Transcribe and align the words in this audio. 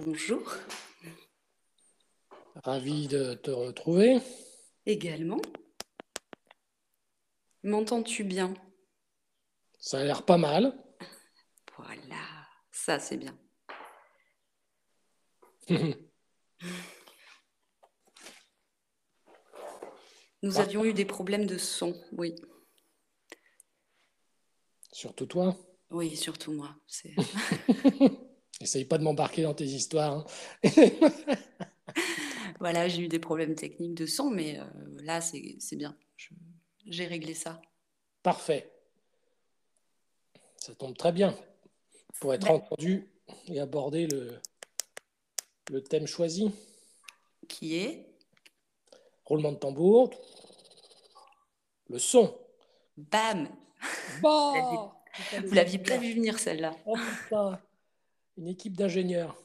Bonjour. 0.00 0.52
Ravi 2.64 3.08
de 3.08 3.34
te 3.34 3.50
retrouver. 3.50 4.18
Également. 4.84 5.40
M'entends-tu 7.62 8.24
bien? 8.24 8.52
Ça 9.78 10.00
a 10.00 10.04
l'air 10.04 10.24
pas 10.24 10.36
mal. 10.38 10.76
Voilà, 11.76 12.46
ça 12.70 12.98
c'est 12.98 13.16
bien. 13.16 13.38
Nous 20.42 20.58
avions 20.60 20.84
eu 20.84 20.92
des 20.92 21.04
problèmes 21.06 21.46
de 21.46 21.56
son, 21.58 21.94
oui. 22.12 22.34
Surtout 24.92 25.26
toi? 25.26 25.56
Oui, 25.90 26.16
surtout 26.16 26.52
moi. 26.52 26.76
c'est- 26.86 27.14
Essaye 28.60 28.84
pas 28.86 28.98
de 28.98 29.02
m'embarquer 29.04 29.42
dans 29.42 29.54
tes 29.54 29.64
histoires. 29.66 30.12
hein. 30.14 30.26
voilà, 32.58 32.88
j'ai 32.88 33.02
eu 33.02 33.08
des 33.08 33.18
problèmes 33.18 33.54
techniques 33.54 33.94
de 33.94 34.06
son, 34.06 34.30
mais 34.30 34.58
euh, 34.58 34.64
là 35.02 35.20
c'est 35.20 35.76
bien. 35.76 35.96
J'ai 36.86 37.06
réglé 37.06 37.34
ça. 37.34 37.60
Parfait. 38.22 38.72
Ça 40.56 40.74
tombe 40.74 40.96
très 40.96 41.12
bien 41.12 41.36
pour 42.20 42.32
être 42.34 42.46
Ben- 42.46 42.54
entendu 42.54 43.10
et 43.48 43.60
aborder 43.60 44.06
le, 44.06 44.40
le 45.70 45.82
thème 45.82 46.06
choisi. 46.06 46.50
Qui 47.48 47.76
est? 47.76 48.06
Roulement 49.26 49.52
de 49.52 49.58
tambour. 49.58 50.10
Le 51.88 51.98
son. 51.98 52.36
Bam 52.96 53.48
Bah 54.22 54.92
Vous 55.44 55.54
l'aviez 55.54 55.78
pas 55.78 55.98
vu 55.98 56.14
venir 56.14 56.38
celle-là. 56.38 56.74
Oh 56.86 56.96
Une 58.36 58.48
équipe 58.48 58.76
d'ingénieurs. 58.76 59.42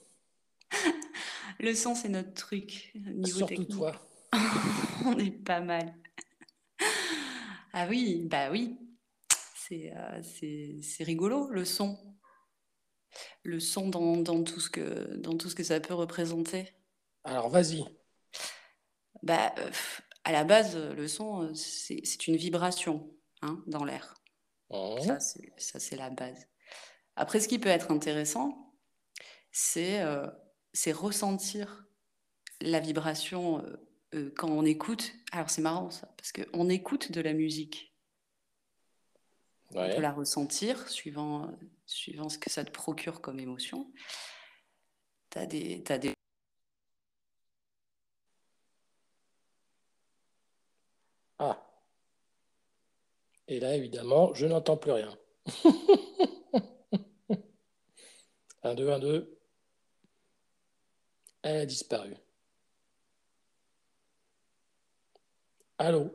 Le 1.60 1.74
son 1.74 1.96
c'est 1.96 2.10
notre 2.10 2.34
truc. 2.34 2.92
Niveau 2.96 3.40
Surtout 3.40 3.56
technique. 3.56 3.72
toi. 3.72 3.94
On 5.06 5.18
est 5.18 5.32
pas 5.32 5.62
mal. 5.62 5.94
Ah 7.74 7.88
oui, 7.90 8.24
bah 8.26 8.52
oui. 8.52 8.78
C'est 9.56 9.94
euh, 9.96 10.22
c'est 10.24 11.04
rigolo 11.04 11.50
le 11.50 11.64
son. 11.66 11.98
Le 13.44 13.60
son 13.60 13.90
dans, 13.90 14.18
dans 14.18 14.44
tout 14.44 14.60
ce 14.60 14.70
que, 14.70 15.16
dans 15.18 15.38
tout 15.38 15.50
ce 15.50 15.56
que 15.56 15.64
ça 15.64 15.80
peut 15.80 15.94
représenter. 15.94 16.74
Alors 17.24 17.50
vas-y. 17.50 17.84
Bah, 19.24 19.54
euh, 19.60 19.70
à 20.24 20.32
la 20.32 20.44
base, 20.44 20.76
le 20.78 21.08
son, 21.08 21.44
euh, 21.44 21.54
c'est 21.54 22.28
une 22.28 22.36
vibration 22.36 23.14
hein, 23.42 23.62
dans 23.68 23.84
l'air. 23.86 24.16
C'est 24.72 25.52
ça, 25.58 25.80
c'est 25.80 25.96
la 25.98 26.10
base. 26.10 26.48
Après, 27.16 27.40
ce 27.40 27.48
qui 27.48 27.60
peut 27.60 27.70
être 27.70 27.92
intéressant, 27.92 28.71
c'est 29.52 30.02
euh, 30.02 30.28
c'est 30.74 30.92
ressentir 30.92 31.86
la 32.62 32.80
vibration 32.80 33.64
euh, 33.64 33.78
euh, 34.16 34.32
quand 34.36 34.50
on 34.50 34.66
écoute. 34.66 35.12
Alors, 35.32 35.50
c'est 35.50 35.62
marrant 35.62 35.90
ça, 35.90 36.14
parce 36.18 36.32
qu'on 36.32 36.70
écoute 36.70 37.12
de 37.12 37.22
la 37.22 37.34
musique. 37.34 37.94
On 39.74 39.88
peut 39.88 40.02
la 40.02 40.12
ressentir 40.12 40.90
suivant, 40.90 41.46
euh, 41.46 41.52
suivant 41.86 42.28
ce 42.30 42.38
que 42.38 42.50
ça 42.50 42.66
te 42.66 42.72
procure 42.72 43.22
comme 43.22 43.40
émotion. 43.40 43.92
Des, 45.48 45.82
t'as 45.84 45.98
des... 45.98 46.14
Ah. 51.40 51.66
Et 53.48 53.62
là, 53.62 53.76
évidemment, 53.76 54.34
je 54.34 54.46
n'entends 54.46 54.76
plus 54.76 54.92
rien. 54.92 55.18
1, 58.64 58.76
2, 58.76 58.90
1, 58.90 59.00
2. 59.00 59.41
Elle 61.44 61.58
a 61.58 61.66
disparu. 61.66 62.16
Allô? 65.78 66.12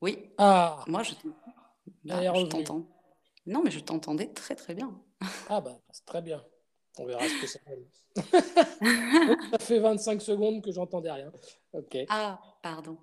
Oui, 0.00 0.30
Ah 0.38 0.84
moi, 0.88 1.02
je, 1.02 1.12
Ah, 2.10 2.32
t'entends. 2.50 2.86
Non, 3.46 3.62
mais 3.62 3.70
je 3.70 3.80
t'entendais 3.80 4.28
très 4.32 4.54
très 4.56 4.74
bien. 4.74 5.00
Ah 5.48 5.60
bah, 5.60 5.78
c'est 5.90 6.04
très 6.06 6.22
bien. 6.22 6.44
On 6.98 7.04
verra 7.06 7.22
ce 7.28 7.40
que 7.40 7.46
ça 7.46 7.58
donne. 7.68 7.86
Ça 9.52 9.58
fait 9.58 9.78
25 9.78 10.20
secondes 10.22 10.62
que 10.62 10.72
j'entendais 10.72 11.10
rien. 11.12 11.30
Ok. 11.72 11.96
Ah, 12.08 12.40
pardon. 12.62 12.98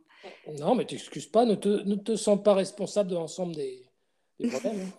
Non, 0.59 0.75
mais 0.75 0.85
t'excuses 0.85 1.27
pas, 1.27 1.45
ne 1.45 1.55
te, 1.55 1.67
ne 1.69 1.95
te 1.95 2.15
sens 2.15 2.41
pas 2.43 2.53
responsable 2.53 3.09
de 3.09 3.15
l'ensemble 3.15 3.55
des, 3.55 3.87
des 4.39 4.49
problèmes. 4.49 4.91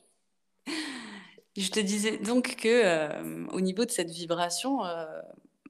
hein. 0.67 0.73
Je 1.57 1.71
te 1.71 1.81
disais 1.81 2.19
donc 2.19 2.55
que 2.57 2.69
euh, 2.69 3.47
au 3.49 3.61
niveau 3.61 3.85
de 3.85 3.91
cette 3.91 4.11
vibration, 4.11 4.85
euh, 4.85 5.21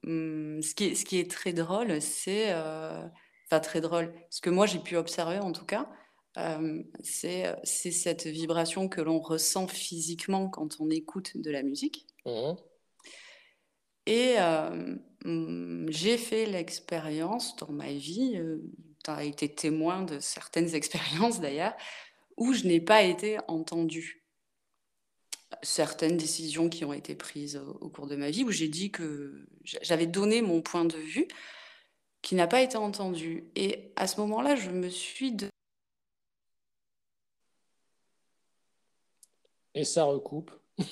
hum, 0.03 0.61
ce 0.61 0.75
qui 0.75 0.85
est, 0.85 0.95
ce 0.95 1.05
qui 1.05 1.19
est 1.19 1.29
très 1.29 1.53
drôle, 1.53 2.01
c'est, 2.01 2.51
euh, 2.51 3.07
enfin 3.45 3.59
très 3.59 3.81
drôle, 3.81 4.13
ce 4.29 4.41
que 4.41 4.49
moi 4.49 4.65
j'ai 4.65 4.79
pu 4.79 4.95
observer 4.95 5.39
en 5.39 5.51
tout 5.51 5.65
cas, 5.65 5.89
euh, 6.37 6.83
c'est, 7.03 7.55
c'est 7.63 7.91
cette 7.91 8.27
vibration 8.27 8.87
que 8.87 9.01
l'on 9.01 9.19
ressent 9.19 9.67
physiquement 9.67 10.49
quand 10.49 10.79
on 10.79 10.89
écoute 10.89 11.35
de 11.35 11.51
la 11.51 11.63
musique. 11.63 12.07
Mhm. 12.25 12.55
Et 14.05 14.35
euh, 14.39 14.95
hum, 15.25 15.85
j'ai 15.89 16.17
fait 16.17 16.45
l'expérience 16.45 17.55
dans 17.57 17.71
ma 17.71 17.91
vie, 17.91 18.41
tu 19.03 19.11
as 19.11 19.23
été 19.23 19.53
témoin 19.53 20.03
de 20.03 20.19
certaines 20.19 20.73
expériences 20.75 21.39
d'ailleurs, 21.39 21.73
où 22.37 22.53
je 22.53 22.65
n'ai 22.65 22.79
pas 22.79 23.03
été 23.03 23.37
entendue. 23.47 24.19
Certaines 25.63 26.17
décisions 26.17 26.69
qui 26.69 26.85
ont 26.85 26.93
été 26.93 27.15
prises 27.15 27.57
au, 27.81 27.89
cours 27.89 28.07
de 28.07 28.15
ma 28.15 28.29
vie, 28.29 28.43
où 28.43 28.51
j'ai 28.51 28.67
dit 28.67 28.91
que 28.91 29.45
j'a- 29.63 29.79
j'avais 29.81 30.05
donné 30.07 30.41
mon 30.41 30.61
point 30.61 30.85
de 30.85 30.95
vue 30.95 31.27
qui 32.21 32.35
n'a 32.35 32.47
pas 32.47 32.61
été 32.61 32.77
entendu. 32.77 33.45
Et 33.55 33.91
à 33.95 34.07
ce 34.07 34.19
moment-là, 34.21 34.55
je 34.55 34.69
me 34.69 34.89
suis... 34.89 35.31
de- 35.31 35.49
Et 39.73 39.85
ça 39.85 40.03
recoupe. 40.03 40.51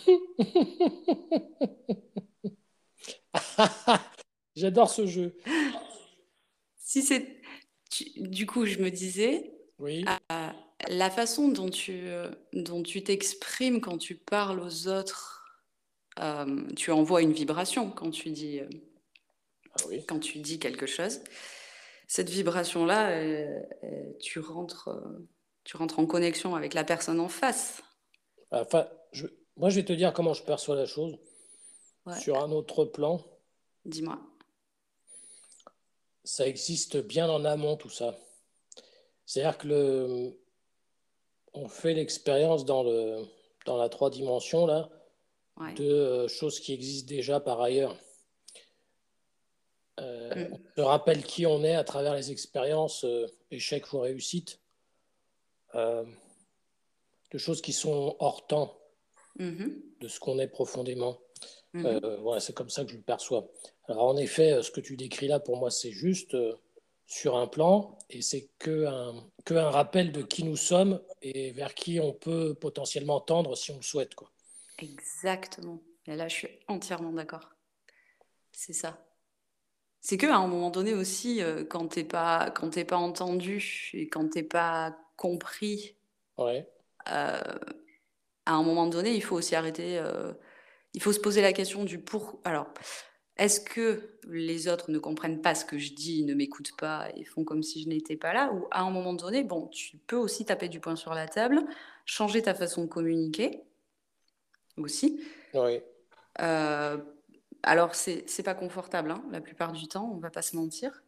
J'adore 4.55 4.89
ce 4.89 5.05
jeu. 5.05 5.37
Si 6.77 7.03
c'est... 7.03 7.41
Du 8.17 8.45
coup, 8.45 8.65
je 8.65 8.79
me 8.79 8.89
disais, 8.89 9.51
Oui. 9.79 10.05
La 10.87 11.09
façon 11.09 11.47
dont 11.49 11.69
tu 11.69 12.07
euh, 12.07 12.29
dont 12.53 12.83
tu 12.83 13.03
t'exprimes 13.03 13.81
quand 13.81 13.97
tu 13.97 14.15
parles 14.15 14.59
aux 14.59 14.87
autres, 14.87 15.45
euh, 16.19 16.67
tu 16.75 16.91
envoies 16.91 17.21
une 17.21 17.33
vibration 17.33 17.89
quand 17.91 18.11
tu 18.11 18.29
dis 18.31 18.59
euh, 18.59 18.69
Ah 19.71 19.83
oui. 19.87 20.05
quand 20.07 20.19
tu 20.19 20.39
dis 20.39 20.59
quelque 20.59 20.85
chose. 20.85 21.19
Cette 22.07 22.29
vibration-là, 22.29 23.09
euh, 23.09 23.61
euh, 23.83 24.13
tu 24.19 24.39
rentres 24.39 24.89
tu 25.63 25.75
rentres 25.77 25.99
en 25.99 26.05
connexion 26.05 26.55
avec 26.55 26.73
la 26.73 26.83
personne 26.85 27.19
en 27.19 27.27
face. 27.27 27.81
Enfin, 28.51 28.87
je- 29.11 29.27
moi, 29.57 29.69
je 29.69 29.75
vais 29.77 29.83
te 29.85 29.91
dire 29.93 30.13
comment 30.13 30.33
je 30.33 30.43
perçois 30.43 30.75
la 30.75 30.85
chose 30.85 31.17
Ouais. 32.05 32.17
sur 32.21 32.41
un 32.41 32.51
autre 32.53 32.85
plan. 32.85 33.21
Dis-moi. 33.83 34.17
Ça 36.23 36.47
existe 36.47 36.97
bien 36.97 37.29
en 37.29 37.43
amont, 37.43 37.75
tout 37.75 37.89
ça. 37.89 38.17
C'est-à-dire 39.25 39.57
que 39.57 39.67
le... 39.67 40.39
on 41.63 41.67
fait 41.69 41.93
l'expérience 41.93 42.65
dans 42.65 42.83
le... 42.83 43.23
dans 43.65 43.77
la 43.77 43.89
trois 43.89 44.09
dimensions 44.09 44.65
là, 44.65 44.89
Ouais. 45.59 45.73
de 45.73 45.85
euh, 45.85 46.27
choses 46.27 46.59
qui 46.59 46.71
existent 46.73 47.07
déjà 47.09 47.39
par 47.39 47.59
ailleurs. 47.61 47.95
Euh, 49.99 50.35
Mm. 50.49 50.53
on 50.53 50.59
se 50.75 50.81
rappelle 50.81 51.23
qui 51.23 51.45
on 51.47 51.63
est 51.63 51.73
à 51.73 51.83
travers 51.83 52.13
les 52.13 52.31
expériences, 52.31 53.03
euh, 53.03 53.25
échecs 53.49 53.91
ou 53.93 53.99
réussites, 53.99 54.59
euh, 55.73 56.05
de 57.31 57.37
choses 57.39 57.61
qui 57.61 57.73
sont 57.73 58.15
hors 58.19 58.45
temps 58.45 58.77
Mhm. 59.39 59.81
de 60.01 60.07
ce 60.07 60.19
qu'on 60.19 60.37
est 60.39 60.47
profondément. 60.47 61.17
Mhm. 61.73 61.85
Euh, 61.87 62.17
voilà, 62.17 62.39
c'est 62.39 62.53
comme 62.53 62.69
ça 62.69 62.83
que 62.85 62.91
je 62.91 62.97
le 62.97 63.01
perçois. 63.01 63.47
Alors 63.87 64.03
en 64.03 64.17
effet, 64.17 64.61
ce 64.61 64.69
que 64.69 64.81
tu 64.81 64.95
décris 64.95 65.27
là, 65.27 65.39
pour 65.39 65.57
moi, 65.57 65.71
c'est 65.71 65.91
juste 65.91 66.35
sur 67.07 67.37
un 67.37 67.47
plan, 67.47 67.97
et 68.09 68.21
c'est 68.21 68.49
que 68.59 68.85
un, 68.85 69.15
que 69.45 69.53
un 69.55 69.71
rappel 69.71 70.11
de 70.11 70.21
qui 70.23 70.43
nous 70.43 70.57
sommes 70.57 71.01
et 71.21 71.51
vers 71.51 71.73
qui 71.75 71.99
on 71.99 72.13
peut 72.13 72.53
potentiellement 72.55 73.21
tendre 73.21 73.55
si 73.57 73.71
on 73.71 73.77
le 73.77 73.81
souhaite. 73.83 74.15
Quoi. 74.15 74.31
Exactement. 74.79 75.81
Et 76.07 76.15
là, 76.15 76.27
je 76.27 76.35
suis 76.35 76.49
entièrement 76.67 77.11
d'accord. 77.11 77.49
C'est 78.51 78.73
ça. 78.73 78.97
C'est 80.01 80.17
que 80.17 80.27
à 80.27 80.37
un 80.37 80.47
moment 80.47 80.71
donné 80.71 80.93
aussi, 80.93 81.41
euh, 81.41 81.65
quand 81.65 81.87
t'es 81.89 82.03
pas, 82.03 82.51
quand 82.51 82.69
t'es 82.71 82.85
pas 82.85 82.97
entendu 82.97 83.91
et 83.93 84.07
quand 84.09 84.29
t'es 84.29 84.43
pas 84.43 84.97
compris, 85.17 85.95
Ouais. 86.37 86.67
euh, 87.09 87.41
à 88.45 88.53
un 88.53 88.63
moment 88.63 88.87
donné, 88.87 89.13
il 89.15 89.23
faut 89.23 89.35
aussi 89.35 89.55
arrêter. 89.55 89.97
euh, 89.99 90.33
il 90.93 91.01
faut 91.03 91.13
se 91.13 91.19
poser 91.19 91.41
la 91.41 91.53
question 91.53 91.85
du 91.85 91.99
pour. 91.99 92.41
Alors, 92.45 92.67
est-ce 93.37 93.59
que 93.59 94.17
les 94.27 94.67
autres 94.67 94.89
ne 94.91 94.97
comprennent 94.97 95.41
pas 95.41 95.55
ce 95.55 95.63
que 95.63 95.77
je 95.77 95.93
dis, 95.93 96.23
ne 96.23 96.33
m'écoutent 96.33 96.75
pas 96.77 97.09
et 97.15 97.23
font 97.23 97.43
comme 97.43 97.63
si 97.63 97.83
je 97.83 97.87
n'étais 97.87 98.15
pas 98.15 98.33
là? 98.33 98.51
Ou 98.51 98.67
à 98.71 98.81
un 98.81 98.89
moment 98.89 99.13
donné, 99.13 99.43
bon, 99.43 99.67
tu 99.67 99.97
peux 99.97 100.15
aussi 100.15 100.45
taper 100.45 100.69
du 100.69 100.79
poing 100.79 100.95
sur 100.95 101.13
la 101.13 101.27
table, 101.27 101.63
changer 102.05 102.41
ta 102.41 102.53
façon 102.53 102.83
de 102.83 102.87
communiquer 102.87 103.61
aussi. 104.77 105.21
Oui. 105.53 105.81
Euh, 106.41 106.97
alors, 107.63 107.95
c'est 107.95 108.43
pas 108.43 108.55
confortable, 108.55 109.11
hein, 109.11 109.23
la 109.31 109.41
plupart 109.41 109.71
du 109.71 109.87
temps, 109.87 110.11
on 110.13 110.17
va 110.17 110.29
pas 110.29 110.41
se 110.41 110.55
mentir. 110.55 111.03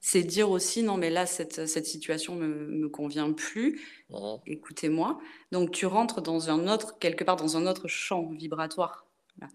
C'est 0.00 0.22
dire 0.22 0.50
aussi, 0.50 0.82
non, 0.82 0.98
mais 0.98 1.10
là, 1.10 1.26
cette, 1.26 1.66
cette 1.66 1.86
situation 1.86 2.36
me, 2.36 2.46
me 2.46 2.88
convient 2.88 3.32
plus. 3.32 3.80
Mhm. 4.10 4.38
Écoutez-moi. 4.46 5.18
Donc, 5.50 5.72
tu 5.72 5.86
rentres 5.86 6.20
dans 6.22 6.50
un 6.50 6.68
autre, 6.68 6.98
quelque 6.98 7.24
part 7.24 7.36
dans 7.36 7.56
un 7.56 7.66
autre 7.66 7.88
champ 7.88 8.30
vibratoire. 8.30 9.06
Voilà. 9.36 9.52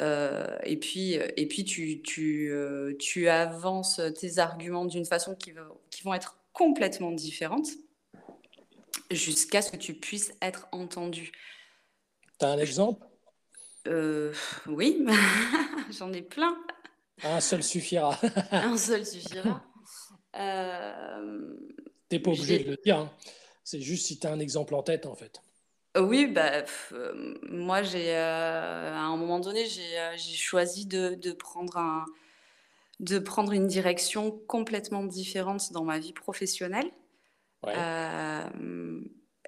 Euh, 0.00 0.56
et 0.62 0.78
puis, 0.78 1.12
et 1.12 1.46
puis 1.46 1.64
tu, 1.64 2.00
tu, 2.02 2.50
euh, 2.52 2.96
tu 2.98 3.28
avances 3.28 4.00
tes 4.18 4.38
arguments 4.38 4.86
d'une 4.86 5.04
façon 5.04 5.34
qui, 5.34 5.52
va, 5.52 5.68
qui 5.90 6.02
vont 6.02 6.14
être 6.14 6.36
complètement 6.52 7.12
différentes 7.12 7.68
jusqu'à 9.10 9.62
ce 9.62 9.70
que 9.70 9.76
tu 9.76 9.94
puisses 9.94 10.32
être 10.40 10.68
entendu. 10.72 11.32
Tu 12.38 12.46
as 12.46 12.50
un 12.50 12.58
exemple? 12.58 13.06
Euh, 13.88 14.32
Oui, 14.66 15.04
j'en 15.90 16.12
ai 16.12 16.22
plein. 16.22 16.56
Un 17.22 17.40
seul 17.40 17.62
suffira. 17.62 18.18
un 18.52 18.76
seul 18.76 19.04
suffira. 19.04 19.62
Tu 22.08 22.16
n'es 22.16 22.22
pas 22.22 22.30
obligé 22.30 22.58
de 22.60 22.70
le 22.70 22.76
dire. 22.84 22.98
Hein. 22.98 23.12
C'est 23.62 23.80
juste 23.80 24.06
si 24.06 24.18
tu 24.18 24.26
as 24.26 24.32
un 24.32 24.40
exemple 24.40 24.74
en 24.74 24.82
tête, 24.82 25.06
en 25.06 25.14
fait. 25.14 25.40
Oui, 25.96 26.26
bah, 26.26 26.64
euh, 26.92 27.34
moi, 27.48 27.82
j'ai, 27.82 28.16
euh, 28.16 28.94
à 28.94 29.00
un 29.00 29.16
moment 29.16 29.40
donné, 29.40 29.66
j'ai, 29.66 29.98
euh, 29.98 30.16
j'ai 30.16 30.36
choisi 30.36 30.86
de, 30.86 31.14
de 31.14 31.32
prendre 31.32 31.76
un, 31.78 32.04
de 33.00 33.18
prendre 33.18 33.52
une 33.52 33.66
direction 33.66 34.30
complètement 34.46 35.04
différente 35.04 35.72
dans 35.72 35.84
ma 35.84 35.98
vie 35.98 36.12
professionnelle. 36.12 36.90
Ouais. 37.64 37.74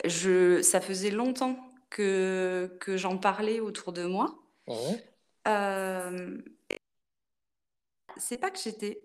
je, 0.04 0.60
ça 0.62 0.80
faisait 0.80 1.10
longtemps 1.10 1.56
que, 1.90 2.76
que 2.80 2.96
j'en 2.96 3.18
parlais 3.18 3.60
autour 3.60 3.92
de 3.92 4.04
moi. 4.04 4.38
C'est 8.16 8.38
pas 8.38 8.50
que 8.50 8.58
j'étais 8.58 9.02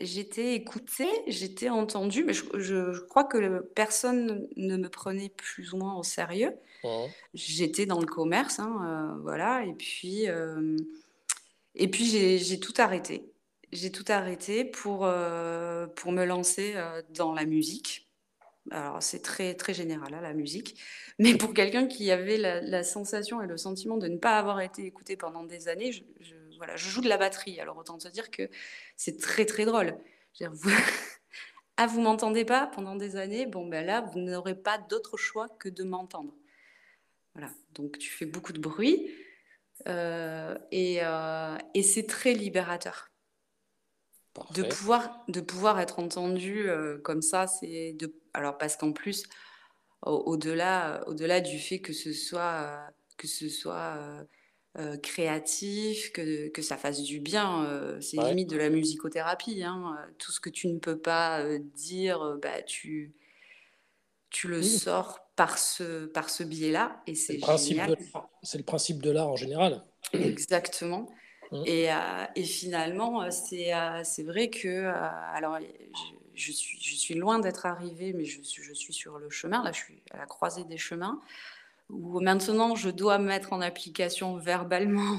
j'étais 0.00 0.54
écoutée, 0.54 1.08
j'étais 1.26 1.68
entendue, 1.70 2.24
mais 2.24 2.32
je, 2.32 2.44
je, 2.54 2.92
je 2.92 3.00
crois 3.02 3.24
que 3.24 3.60
personne 3.74 4.48
ne 4.56 4.76
me 4.76 4.88
prenait 4.88 5.30
plus 5.30 5.72
ou 5.72 5.78
moins 5.78 5.94
au 5.96 6.02
sérieux. 6.02 6.54
J'étais 7.34 7.86
dans 7.86 8.00
le 8.00 8.06
commerce, 8.06 8.60
hein, 8.60 9.14
euh, 9.18 9.22
voilà, 9.22 9.64
et 9.66 9.74
puis, 9.74 10.28
euh, 10.28 10.76
et 11.74 11.88
puis 11.88 12.04
j'ai 12.06 12.38
j'ai 12.38 12.60
tout 12.60 12.74
arrêté. 12.78 13.32
J'ai 13.72 13.92
tout 13.92 14.04
arrêté 14.08 14.64
pour, 14.64 15.06
euh, 15.06 15.86
pour 15.86 16.10
me 16.12 16.24
lancer 16.24 16.72
euh, 16.74 17.02
dans 17.10 17.32
la 17.34 17.44
musique. 17.44 18.08
Alors, 18.70 19.02
c'est 19.02 19.20
très, 19.22 19.54
très 19.54 19.74
général, 19.74 20.14
hein, 20.14 20.20
la 20.22 20.34
musique. 20.34 20.80
Mais 21.18 21.36
pour 21.36 21.54
quelqu'un 21.54 21.86
qui 21.88 22.10
avait 22.10 22.38
la, 22.38 22.60
la 22.62 22.84
sensation 22.84 23.42
et 23.42 23.46
le 23.48 23.56
sentiment 23.58 23.96
de 23.98 24.08
ne 24.08 24.18
pas 24.18 24.38
avoir 24.38 24.60
été 24.60 24.84
écouté 24.86 25.16
pendant 25.16 25.44
des 25.44 25.68
années, 25.68 25.92
je, 25.92 26.02
je- 26.20 26.34
voilà, 26.60 26.76
je 26.76 26.90
joue 26.90 27.00
de 27.00 27.08
la 27.08 27.16
batterie. 27.16 27.58
Alors, 27.58 27.78
autant 27.78 27.96
te 27.96 28.06
dire 28.08 28.30
que 28.30 28.50
c'est 28.94 29.18
très, 29.18 29.46
très 29.46 29.64
drôle. 29.64 29.96
Je 30.34 30.44
veux 30.44 30.50
dire, 30.50 30.52
vous... 30.52 30.68
ah, 31.78 31.86
vous 31.86 32.02
m'entendez 32.02 32.44
pas 32.44 32.66
pendant 32.66 32.96
des 32.96 33.16
années? 33.16 33.46
Bon, 33.46 33.66
ben 33.66 33.86
là, 33.86 34.02
vous 34.02 34.18
n'aurez 34.18 34.54
pas 34.54 34.76
d'autre 34.76 35.16
choix 35.16 35.48
que 35.48 35.70
de 35.70 35.84
m'entendre. 35.84 36.34
Voilà, 37.34 37.50
donc 37.72 37.96
tu 37.96 38.10
fais 38.10 38.26
beaucoup 38.26 38.52
de 38.52 38.60
bruit 38.60 39.10
euh, 39.88 40.54
et, 40.70 40.98
euh, 41.02 41.56
et 41.72 41.82
c'est 41.82 42.06
très 42.06 42.34
libérateur. 42.34 43.08
De 44.54 44.62
pouvoir, 44.62 45.24
de 45.28 45.40
pouvoir 45.40 45.80
être 45.80 45.98
entendu 45.98 46.68
euh, 46.68 46.98
comme 46.98 47.22
ça, 47.22 47.46
c'est 47.46 47.94
de... 47.94 48.14
Alors 48.34 48.58
parce 48.58 48.76
qu'en 48.76 48.92
plus, 48.92 49.24
au- 50.02 50.22
au-delà, 50.26 51.02
au-delà 51.06 51.40
du 51.40 51.58
fait 51.58 51.80
que 51.80 51.94
ce 51.94 52.12
soit, 52.12 52.86
que 53.16 53.26
ce 53.26 53.48
soit 53.48 54.26
euh, 54.78 54.96
créatif, 54.98 56.12
que, 56.12 56.48
que 56.48 56.62
ça 56.62 56.76
fasse 56.76 57.02
du 57.02 57.20
bien, 57.20 57.64
euh, 57.64 58.00
c'est 58.00 58.16
Ouais. 58.16 58.24
limite 58.24 58.48
de 58.50 58.56
la 58.56 58.70
musicothérapie, 58.70 59.62
hein. 59.64 59.96
Euh, 59.98 60.12
Tout 60.18 60.32
ce 60.32 60.40
que 60.40 60.50
tu 60.50 60.68
ne 60.68 60.78
peux 60.78 60.98
pas 60.98 61.40
euh, 61.42 61.58
dire, 61.74 62.38
bah, 62.42 62.62
tu, 62.62 63.14
tu 64.30 64.48
le 64.48 64.62
Oui, 64.62 64.62
sors 64.62 65.20
par 65.36 65.58
ce, 65.58 66.06
par 66.06 66.30
ce 66.30 66.42
biais-là, 66.44 67.02
et 67.06 67.14
c'est 67.14 67.32
le 67.34 67.38
c'est 67.38 67.40
principe 67.40 67.76
génial. 67.76 67.88
de 67.88 67.96
l'art. 68.12 68.28
C'est 68.42 68.58
le 68.58 68.64
principe 68.64 69.00
de 69.02 69.10
l'art 69.10 69.28
en 69.28 69.36
général. 69.36 69.84
Exactement. 70.12 71.08
Mhm. 71.52 71.64
Et, 71.64 71.88
et 72.36 72.44
finalement, 72.44 73.30
c'est 73.30 73.72
c'est 74.04 74.22
vrai 74.22 74.48
que, 74.50 74.86
alors, 74.86 75.58
je, 75.94 76.14
je 76.34 76.52
suis, 76.52 76.80
je 76.80 76.94
suis 76.96 77.14
loin 77.14 77.38
d'être 77.38 77.66
arrivée, 77.66 78.12
mais 78.14 78.24
je, 78.24 78.40
suis- 78.42 78.62
je 78.62 78.72
suis 78.72 78.94
sur 78.94 79.18
le 79.18 79.28
chemin, 79.30 79.62
là, 79.62 79.72
je 79.72 79.78
suis 79.78 80.02
à 80.10 80.16
la 80.18 80.26
croisée 80.26 80.64
des 80.64 80.78
chemins, 80.78 81.20
où 81.92 82.20
maintenant 82.20 82.74
je 82.74 82.90
dois 82.90 83.18
mettre 83.18 83.52
en 83.52 83.60
application 83.60 84.36
verbalement 84.36 85.18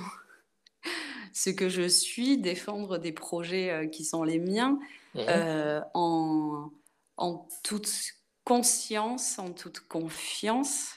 ce 1.34 1.50
que 1.50 1.70
je 1.70 1.88
suis, 1.88 2.38
défendre 2.38 2.98
des 2.98 3.12
projets 3.12 3.72
euh, 3.72 3.88
qui 3.88 4.04
sont 4.06 4.24
les 4.24 4.40
miens, 4.40 4.80
Mhm. 5.14 5.26
euh, 5.30 5.82
en, 5.94 6.72
en 7.18 7.48
toute 7.64 7.92
conscience, 8.46 9.38
en 9.40 9.52
toute 9.52 9.82
confiance. 9.82 10.94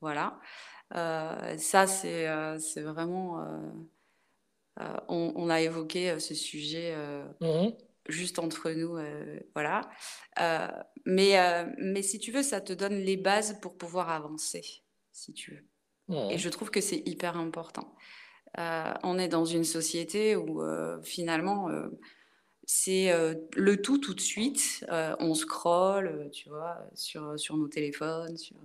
Voilà. 0.00 0.40
Euh, 0.96 1.56
ça, 1.58 1.86
c'est 1.86 2.28
euh, 2.28 2.58
vraiment. 2.76 3.40
on, 5.08 5.32
on 5.36 5.48
a 5.48 5.60
évoqué 5.60 6.18
ce 6.18 6.34
sujet 6.34 6.94
Mhm. 7.40 7.72
juste 8.08 8.38
entre 8.40 8.70
nous, 8.72 8.98
voilà. 9.54 9.82
Mais, 11.06 11.36
mais 11.78 12.02
si 12.02 12.18
tu 12.18 12.32
veux, 12.32 12.42
ça 12.42 12.60
te 12.60 12.72
donne 12.72 12.94
les 12.96 13.16
bases 13.16 13.58
pour 13.60 13.76
pouvoir 13.78 14.10
avancer, 14.10 14.82
si 15.12 15.32
tu 15.32 15.52
veux. 15.52 16.30
Et 16.30 16.38
je 16.38 16.48
trouve 16.48 16.70
que 16.70 16.80
c'est 16.80 17.02
hyper 17.06 17.36
important. 17.36 17.94
Euh, 18.58 18.92
on 19.02 19.18
est 19.18 19.28
dans 19.28 19.44
une 19.44 19.64
société 19.64 20.36
où 20.36 20.62
euh, 20.62 21.00
finalement, 21.02 21.70
euh, 21.70 21.88
c'est 22.64 23.12
le 23.56 23.82
tout 23.82 23.98
tout 23.98 24.14
de 24.14 24.20
suite. 24.20 24.84
On 24.90 25.34
scrolle, 25.34 26.28
tu 26.32 26.48
vois, 26.48 26.78
sur, 26.94 27.38
sur 27.38 27.56
nos 27.56 27.68
téléphones. 27.68 28.36
Sur, 28.36 28.56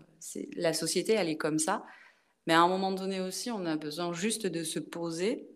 la 0.56 0.74
société, 0.74 1.14
elle 1.14 1.30
est 1.30 1.38
comme 1.38 1.60
ça. 1.60 1.84
Mais 2.46 2.54
à 2.54 2.62
un 2.62 2.68
moment 2.68 2.92
donné 2.92 3.20
aussi, 3.20 3.52
on 3.52 3.66
a 3.66 3.76
besoin 3.76 4.14
juste 4.14 4.48
de 4.48 4.64
se 4.64 4.80
poser 4.80 5.50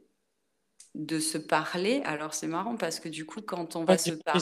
de 0.93 1.19
se 1.19 1.37
parler. 1.37 2.01
Alors 2.03 2.33
c'est 2.33 2.47
marrant 2.47 2.75
parce 2.75 2.99
que 2.99 3.07
du 3.07 3.25
coup, 3.25 3.41
quand 3.41 3.75
on 3.75 3.85
va 3.85 3.97
se 3.97 4.11
parler. 4.11 4.41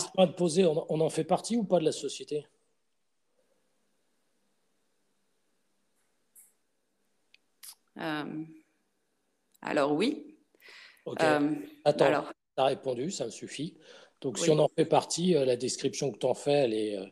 On, 0.65 0.85
on 0.89 0.99
en 1.01 1.09
fait 1.09 1.23
partie 1.23 1.57
ou 1.57 1.63
pas 1.63 1.79
de 1.79 1.85
la 1.85 1.91
société? 1.91 2.45
Alors 9.61 9.93
oui, 9.93 10.37
Ok. 11.05 11.23
euh, 11.23 11.55
Attends, 11.85 12.05
alors 12.05 12.29
tu 12.29 12.61
as 12.61 12.65
répondu, 12.65 13.11
ça 13.11 13.25
me 13.25 13.31
suffit. 13.31 13.77
Donc, 14.21 14.37
si 14.37 14.49
on 14.49 14.59
en 14.59 14.67
fait 14.69 14.85
partie, 14.85 15.35
euh, 15.35 15.45
la 15.45 15.55
description 15.55 16.11
que 16.11 16.17
tu 16.19 16.25
en 16.25 16.33
fais, 16.33 16.51
elle 16.51 16.73
est, 16.73 16.97
euh, 16.97 17.05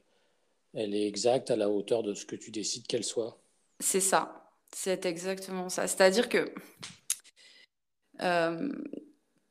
elle 0.73 0.93
est 0.95 1.07
exacte 1.07 1.51
à 1.51 1.55
la 1.55 1.69
hauteur 1.69 2.03
de 2.03 2.13
ce 2.13 2.25
que 2.25 2.35
tu 2.35 2.51
décides 2.51 2.87
qu'elle 2.87 3.03
soit. 3.03 3.41
c'est 3.79 4.01
ça, 4.01 4.51
c'est 4.73 5.05
exactement 5.05 5.69
ça. 5.69 5.87
C'est-à-dire 5.87 6.29
que 6.29 6.53
euh, 8.21 8.69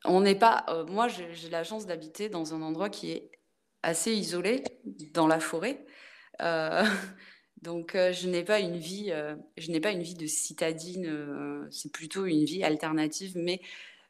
on 0.04 0.20
n'est 0.20 0.34
pas, 0.38 0.64
euh, 0.68 0.84
moi 0.86 1.08
j'ai 1.08 1.34
j'ai 1.34 1.48
la 1.50 1.64
chance 1.64 1.86
d'habiter 1.86 2.28
dans 2.28 2.54
un 2.54 2.62
endroit 2.62 2.90
qui 2.90 3.10
est 3.12 3.30
assez 3.82 4.12
isolé, 4.12 4.64
dans 5.12 5.26
la 5.26 5.40
forêt. 5.40 5.84
Euh, 6.42 6.84
donc 7.62 7.94
euh, 7.94 8.12
je 8.12 8.28
n'ai 8.28 8.44
pas 8.44 8.60
une 8.60 8.76
vie, 8.76 9.08
euh, 9.10 9.34
je 9.56 9.70
n'ai 9.70 9.80
pas 9.80 9.90
une 9.90 10.02
vie 10.02 10.14
de 10.14 10.26
citadine. 10.26 11.06
euh, 11.06 11.66
c'est 11.70 11.92
plutôt 11.92 12.26
une 12.26 12.44
vie 12.44 12.62
alternative, 12.62 13.32
mais 13.36 13.60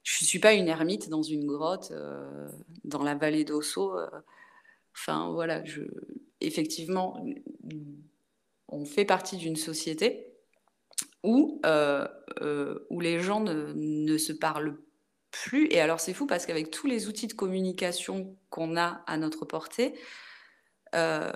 je 0.03 0.25
suis 0.25 0.39
pas 0.39 0.53
une 0.53 0.69
ermite 0.69 1.09
dans 1.09 1.23
une 1.23 1.47
grotte 1.47 1.93
dans 2.85 3.03
la 3.03 3.17
vallée 3.17 3.45
d'Osso. 3.45 3.97
Enfin 4.95 5.31
voilà, 5.33 5.65
je, 5.65 5.83
effectivement, 6.41 7.27
on 8.69 8.85
fait 8.85 9.05
partie 9.05 9.37
d'une 9.37 9.57
société 9.57 10.29
où, 11.25 11.61
où 12.91 13.01
les 13.01 13.19
gens 13.19 13.41
ne 13.41 14.17
se 14.17 14.33
parlent 14.33 14.79
plus. 15.33 15.67
Et 15.73 15.81
alors 15.81 15.99
c'est 15.99 16.15
fou 16.15 16.27
parce 16.27 16.47
qu'avec 16.47 16.71
tous 16.71 16.87
les 16.87 17.09
outils 17.09 17.27
de 17.27 17.33
communication 17.33 18.37
qu'on 18.49 18.77
a 18.77 19.03
à 19.09 19.17
notre 19.17 19.45
portée, 19.45 19.93
euh, 20.97 21.31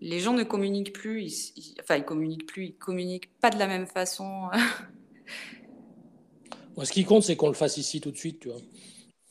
les 0.00 0.20
gens 0.20 0.34
ne 0.34 0.44
communiquent 0.44 0.92
plus, 0.92 1.24
ils, 1.24 1.52
ils- 1.56 1.74
enfin 1.80 1.96
ils 1.96 2.04
communiquent 2.04 2.46
plus, 2.46 2.66
ils 2.66 2.76
communiquent 2.76 3.32
pas 3.40 3.50
de 3.50 3.58
la 3.58 3.66
même 3.66 3.86
façon. 3.86 4.48
Moi, 6.76 6.84
ce 6.86 6.92
qui 6.92 7.04
compte, 7.04 7.22
c'est 7.24 7.36
qu'on 7.36 7.48
le 7.48 7.54
fasse 7.54 7.76
ici 7.76 8.00
tout 8.00 8.10
de 8.10 8.16
suite, 8.16 8.40
tu 8.40 8.48
vois. 8.48 8.60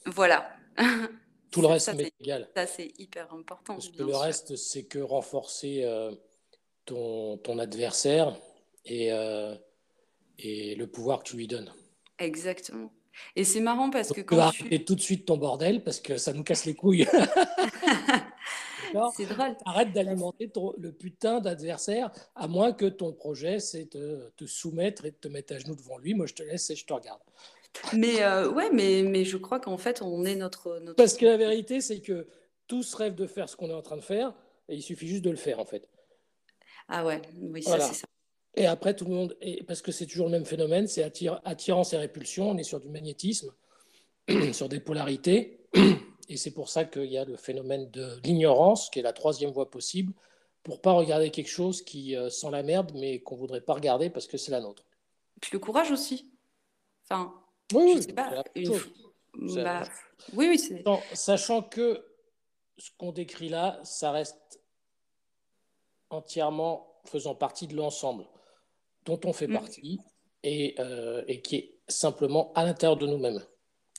voilà. 0.06 0.50
Tout 1.52 1.62
le 1.62 1.68
reste 1.68 1.88
ça, 1.88 1.94
m'est 1.94 2.04
c'est 2.04 2.14
égal. 2.20 2.48
ça, 2.56 2.68
c'est 2.68 2.92
hyper 3.00 3.34
important, 3.34 3.74
Parce 3.74 3.90
que 3.90 4.04
le 4.04 4.10
sûr. 4.10 4.20
reste, 4.20 4.56
c'est 4.56 4.84
que 4.84 5.00
renforcer 5.00 5.82
euh, 5.84 6.12
ton, 6.86 7.38
ton 7.38 7.58
adversaire 7.58 8.38
et, 8.86 9.12
euh, 9.12 9.56
et 10.38 10.76
le 10.76 10.86
pouvoir 10.86 11.24
que 11.24 11.30
tu 11.30 11.38
lui 11.38 11.48
donnes. 11.48 11.74
Exactement. 12.20 12.94
Et 13.36 13.44
c'est 13.44 13.62
marrant 13.62 13.90
parce 13.90 14.10
Donc, 14.10 14.18
que 14.18 14.22
tu 14.22 14.28
quand 14.28 14.36
vas 14.36 14.52
tu... 14.52 14.62
arrêter 14.62 14.86
tout 14.86 14.94
de 14.94 15.02
suite 15.02 15.26
ton 15.26 15.38
bordel 15.38 15.84
parce 15.84 16.00
que 16.00 16.18
ça 16.18 16.34
nous 16.34 16.44
casse 16.44 16.66
les 16.66 16.76
couilles. 16.76 17.08
D'accord 18.94 19.14
C'est 19.16 19.26
drôle. 19.26 19.56
Arrête 19.66 19.92
d'alimenter 19.92 20.52
le 20.78 20.92
putain 20.92 21.40
d'adversaire, 21.40 22.12
à 22.36 22.48
moins 22.48 22.74
que 22.74 22.86
ton 22.86 23.14
projet, 23.14 23.60
c'est 23.60 23.94
de 23.96 24.32
te 24.38 24.46
soumettre 24.46 25.06
et 25.06 25.12
de 25.12 25.16
te 25.16 25.28
mettre 25.28 25.54
à 25.54 25.60
genoux 25.60 25.76
devant 25.76 25.98
lui. 25.98 26.14
Moi, 26.14 26.26
je 26.26 26.34
te 26.34 26.44
laisse 26.44 26.70
et 26.70 26.76
je 26.76 26.86
te 26.86 26.94
regarde. 26.94 27.22
mais 27.94 28.24
euh, 28.24 28.50
ouais, 28.52 28.70
mais, 28.72 29.04
mais 29.04 29.26
je 29.26 29.38
crois 29.38 29.60
qu'en 29.60 29.78
fait, 29.78 30.02
on 30.02 30.26
est 30.26 30.36
notre, 30.36 30.80
notre... 30.80 30.96
Parce 30.96 31.16
que 31.16 31.26
la 31.26 31.38
vérité, 31.38 31.82
c'est 31.82 32.02
que 32.02 32.28
tous 32.68 32.94
rêvent 32.96 33.16
de 33.16 33.28
faire 33.28 33.50
ce 33.50 33.56
qu'on 33.56 33.70
est 33.70 33.74
en 33.74 33.82
train 33.82 33.98
de 33.98 34.02
faire, 34.02 34.34
et 34.68 34.76
il 34.76 34.82
suffit 34.82 35.08
juste 35.08 35.24
de 35.24 35.32
le 35.32 35.38
faire, 35.38 35.60
en 35.60 35.66
fait. 35.66 35.88
Ah 36.88 37.06
ouais, 37.06 37.22
oui, 37.40 37.62
ça, 37.64 37.80
c'est 37.80 37.94
ça. 37.94 38.08
Et 38.56 38.66
après, 38.66 38.96
tout 38.96 39.06
le 39.06 39.12
monde, 39.12 39.38
et 39.42 39.64
parce 39.64 39.82
que 39.82 39.92
c'est 39.92 40.06
toujours 40.06 40.26
le 40.26 40.32
même 40.32 40.46
phénomène, 40.46 40.88
c'est 40.88 41.04
attirance 41.04 41.94
et 41.94 41.98
répulsion, 41.98 42.50
on 42.50 42.58
est 42.58 42.64
sur 42.64 42.80
du 42.80 42.90
magnétisme, 42.90 43.54
sur 44.54 44.70
des 44.70 44.80
polarités, 44.80 45.60
et 46.30 46.38
c'est 46.38 46.52
pour 46.52 46.70
ça 46.70 46.86
qu'il 46.86 47.06
y 47.06 47.18
a 47.18 47.26
le 47.26 47.36
phénomène 47.36 47.90
de 47.90 48.20
l'ignorance, 48.24 48.90
qui 48.90 49.00
est 49.00 49.04
la 49.04 49.14
troisième 49.14 49.52
voie 49.52 49.70
possible, 49.70 50.14
pour 50.64 50.80
pas 50.82 50.92
regarder 50.92 51.32
quelque 51.32 51.50
chose 51.50 51.82
qui 51.82 52.16
euh, 52.16 52.30
sent 52.30 52.52
la 52.52 52.64
merde, 52.64 52.92
mais 52.96 53.20
qu'on 53.20 53.36
voudrait 53.36 53.62
pas 53.62 53.74
regarder 53.74 54.10
parce 54.10 54.28
que 54.28 54.38
c'est 54.38 54.52
la 54.52 54.62
nôtre. 54.62 54.84
Puis 55.42 55.52
le 55.54 55.60
courage 55.60 55.92
aussi? 55.92 56.30
Enfin, 57.04 57.34
oui, 57.74 57.94
je 57.98 58.02
sais 58.02 58.14
pas. 58.14 58.30
Bah, 58.30 59.84
oui, 60.34 60.48
oui, 60.50 60.60
c'est. 60.60 60.84
Sachant 61.14 61.64
que 61.64 62.06
ce 62.78 62.92
qu'on 62.98 63.12
décrit 63.12 63.50
là, 63.50 63.80
ça 63.84 64.12
reste 64.12 64.62
entièrement 66.10 67.00
faisant 67.06 67.36
partie 67.36 67.68
de 67.68 67.76
l'ensemble 67.76 68.28
dont 69.06 69.20
on 69.26 69.34
fait 69.34 69.48
mm. 69.48 69.54
partie 69.54 70.00
et, 70.44 70.76
euh, 70.80 71.24
et, 71.28 71.42
qui 71.42 71.56
est 71.56 71.80
simplement 71.88 72.52
à 72.54 72.66
l'intérieur 72.66 72.98
de 72.98 73.08
nous-mêmes. 73.08 73.44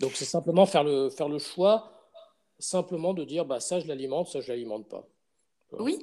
Donc 0.01 0.13
c'est 0.15 0.25
simplement 0.25 0.67
faire 0.67 0.85
le, 0.85 1.11
faire 1.11 1.29
le 1.29 1.39
choix, 1.39 2.00
simplement 2.61 3.15
de 3.15 3.25
dire 3.25 3.45
bah, 3.45 3.61
ça 3.61 3.81
je 3.81 3.87
l'alimente, 3.87 4.29
ça 4.29 4.41
je 4.41 4.49
l'alimente 4.49 4.89
pas. 4.89 5.07
Oui. 5.73 5.99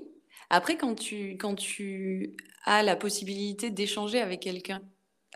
Après, 0.49 0.77
quand 0.77 0.95
tu, 0.95 1.37
quand 1.37 1.55
tu 1.55 2.35
as 2.65 2.83
la 2.83 2.95
possibilité 2.95 3.69
d'échanger 3.69 4.21
avec 4.21 4.41
quelqu'un, 4.41 4.81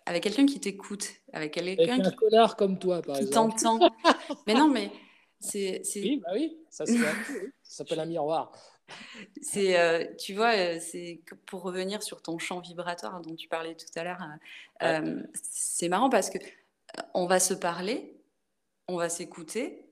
avec 0.05 0.23
quelqu'un 0.23 0.45
qui 0.45 0.59
t'écoute, 0.59 1.09
avec 1.33 1.53
quelqu'un 1.53 1.99
qui... 1.99 2.07
un 2.07 2.11
connard 2.11 2.55
comme 2.55 2.79
toi, 2.79 3.01
par 3.01 3.17
exemple. 3.17 3.59
t'entend. 3.59 3.91
mais 4.47 4.53
non, 4.53 4.69
mais 4.69 4.91
c'est. 5.39 5.81
Oui, 5.95 6.21
bah 6.23 6.31
oui, 6.33 6.57
ça, 6.69 6.85
ça 6.85 6.95
s'appelle 7.63 7.99
un 7.99 8.05
miroir. 8.05 8.51
C'est, 9.41 9.79
euh, 9.79 10.05
tu 10.17 10.33
vois, 10.33 10.55
euh, 10.55 10.77
c'est 10.79 11.21
pour 11.45 11.61
revenir 11.61 12.03
sur 12.03 12.21
ton 12.21 12.37
champ 12.39 12.59
vibratoire 12.59 13.21
dont 13.21 13.35
tu 13.35 13.47
parlais 13.47 13.75
tout 13.75 13.87
à 13.95 14.03
l'heure. 14.03 14.21
Euh, 14.83 15.21
c'est 15.41 15.89
marrant 15.89 16.09
parce 16.09 16.29
que 16.29 16.37
on 17.13 17.25
va 17.25 17.39
se 17.39 17.53
parler, 17.53 18.17
on 18.87 18.97
va 18.97 19.09
s'écouter, 19.09 19.85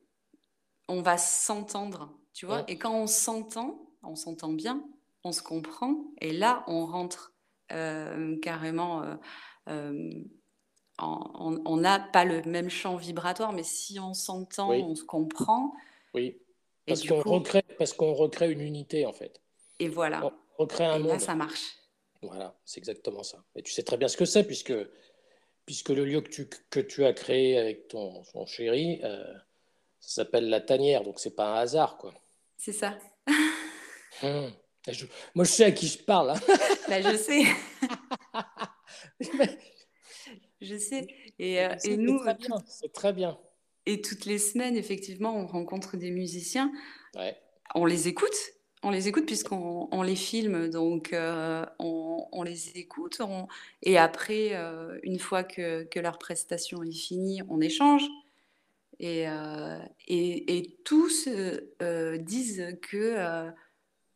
on 0.90 1.02
va 1.02 1.18
s'entendre, 1.18 2.12
tu 2.34 2.46
vois. 2.46 2.66
Et 2.68 2.78
quand 2.78 2.94
on 2.94 3.08
s'entend, 3.08 3.80
on 4.04 4.16
s'entend 4.16 4.52
bien, 4.52 4.84
on 5.24 5.32
se 5.32 5.42
comprend, 5.42 6.04
et 6.20 6.34
là, 6.34 6.64
on 6.68 6.86
rentre 6.86 7.34
carrément. 8.42 9.04
on 9.68 10.26
n'a 11.78 12.00
pas 12.00 12.26
le 12.26 12.42
même 12.44 12.70
champ 12.70 12.98
vibratoire, 12.98 13.54
mais 13.54 13.64
si 13.64 14.00
on 14.00 14.14
s'entend, 14.14 14.72
on 14.72 14.96
se 14.96 15.04
comprend. 15.04 15.74
Oui. 16.14 16.38
Parce 16.88 17.06
qu'on 17.06 17.22
recrée, 17.22 17.64
parce 17.78 17.94
qu'on 17.94 18.14
recrée 18.14 18.52
une 18.52 18.62
unité, 18.62 19.06
en 19.06 19.14
fait. 19.14 19.42
Et 19.80 19.88
voilà. 19.88 20.26
On 20.26 20.64
recrée 20.64 20.86
un 20.86 21.04
et 21.04 21.08
Là, 21.08 21.20
ça 21.20 21.36
marche. 21.36 21.76
Voilà, 22.22 22.58
c'est 22.66 22.80
exactement 22.80 23.24
ça. 23.24 23.44
Et 23.56 23.62
tu 23.62 23.72
sais 23.72 23.84
très 23.84 23.98
bien 23.98 24.08
ce 24.08 24.18
que 24.18 24.26
c'est, 24.26 24.44
puisque, 24.44 24.74
puisque 25.66 25.90
le 25.90 26.04
lieu 26.04 26.22
que 26.22 26.30
tu, 26.30 26.50
que 26.70 26.80
tu 26.80 27.06
as 27.06 27.14
créé 27.14 27.58
avec 27.58 27.88
ton, 27.88 28.24
chéri, 28.46 29.00
euh, 29.04 29.34
ça 30.00 30.24
s'appelle 30.24 30.50
la 30.50 30.62
tanière, 30.62 31.04
donc 31.04 31.20
c'est 31.20 31.36
pas 31.36 31.54
un 31.54 31.56
hasard, 31.62 31.98
quoi. 31.98 32.14
C'est 32.58 32.74
ça. 32.74 32.98
Hum. 34.22 34.52
moi, 35.34 35.46
je 35.46 35.50
sais 35.50 35.64
à 35.64 35.72
qui 35.72 35.88
je 35.88 36.04
parle. 36.04 36.32
Hein. 36.32 36.40
Bah, 36.90 37.00
je 37.00 37.16
sais. 37.16 37.44
je 40.62 40.78
sais. 40.78 41.08
Et, 41.38 41.64
euh, 41.64 41.74
et 41.86 41.96
nous, 41.96 42.20
c'est 42.68 42.92
très 42.92 43.14
bien. 43.14 43.40
Et 43.86 44.02
toutes 44.02 44.26
les 44.26 44.40
semaines, 44.40 44.76
effectivement, 44.76 45.38
on 45.38 45.48
rencontre 45.48 45.96
des 45.96 46.12
musiciens. 46.12 46.72
On 47.76 47.86
les 47.86 48.08
écoute. 48.08 48.36
On 48.82 48.92
les 48.92 49.10
écoute 49.10 49.26
puisqu'on 49.26 50.02
les 50.04 50.16
filme, 50.16 50.70
donc 50.70 51.12
euh, 51.12 51.66
on, 51.80 52.44
les 52.44 52.78
écoute. 52.78 53.20
Et 53.84 53.98
après, 53.98 54.52
euh, 54.54 54.98
une 55.04 55.20
fois 55.20 55.44
que, 55.44 55.88
leur 56.00 56.18
prestation 56.18 56.82
est 56.84 56.92
finie, 56.92 57.42
on 57.50 57.60
échange. 57.60 58.04
Et, 59.00 59.30
euh, 59.30 59.80
et, 60.08 60.78
tous 60.84 61.30
disent 62.20 62.78
que 62.82 63.52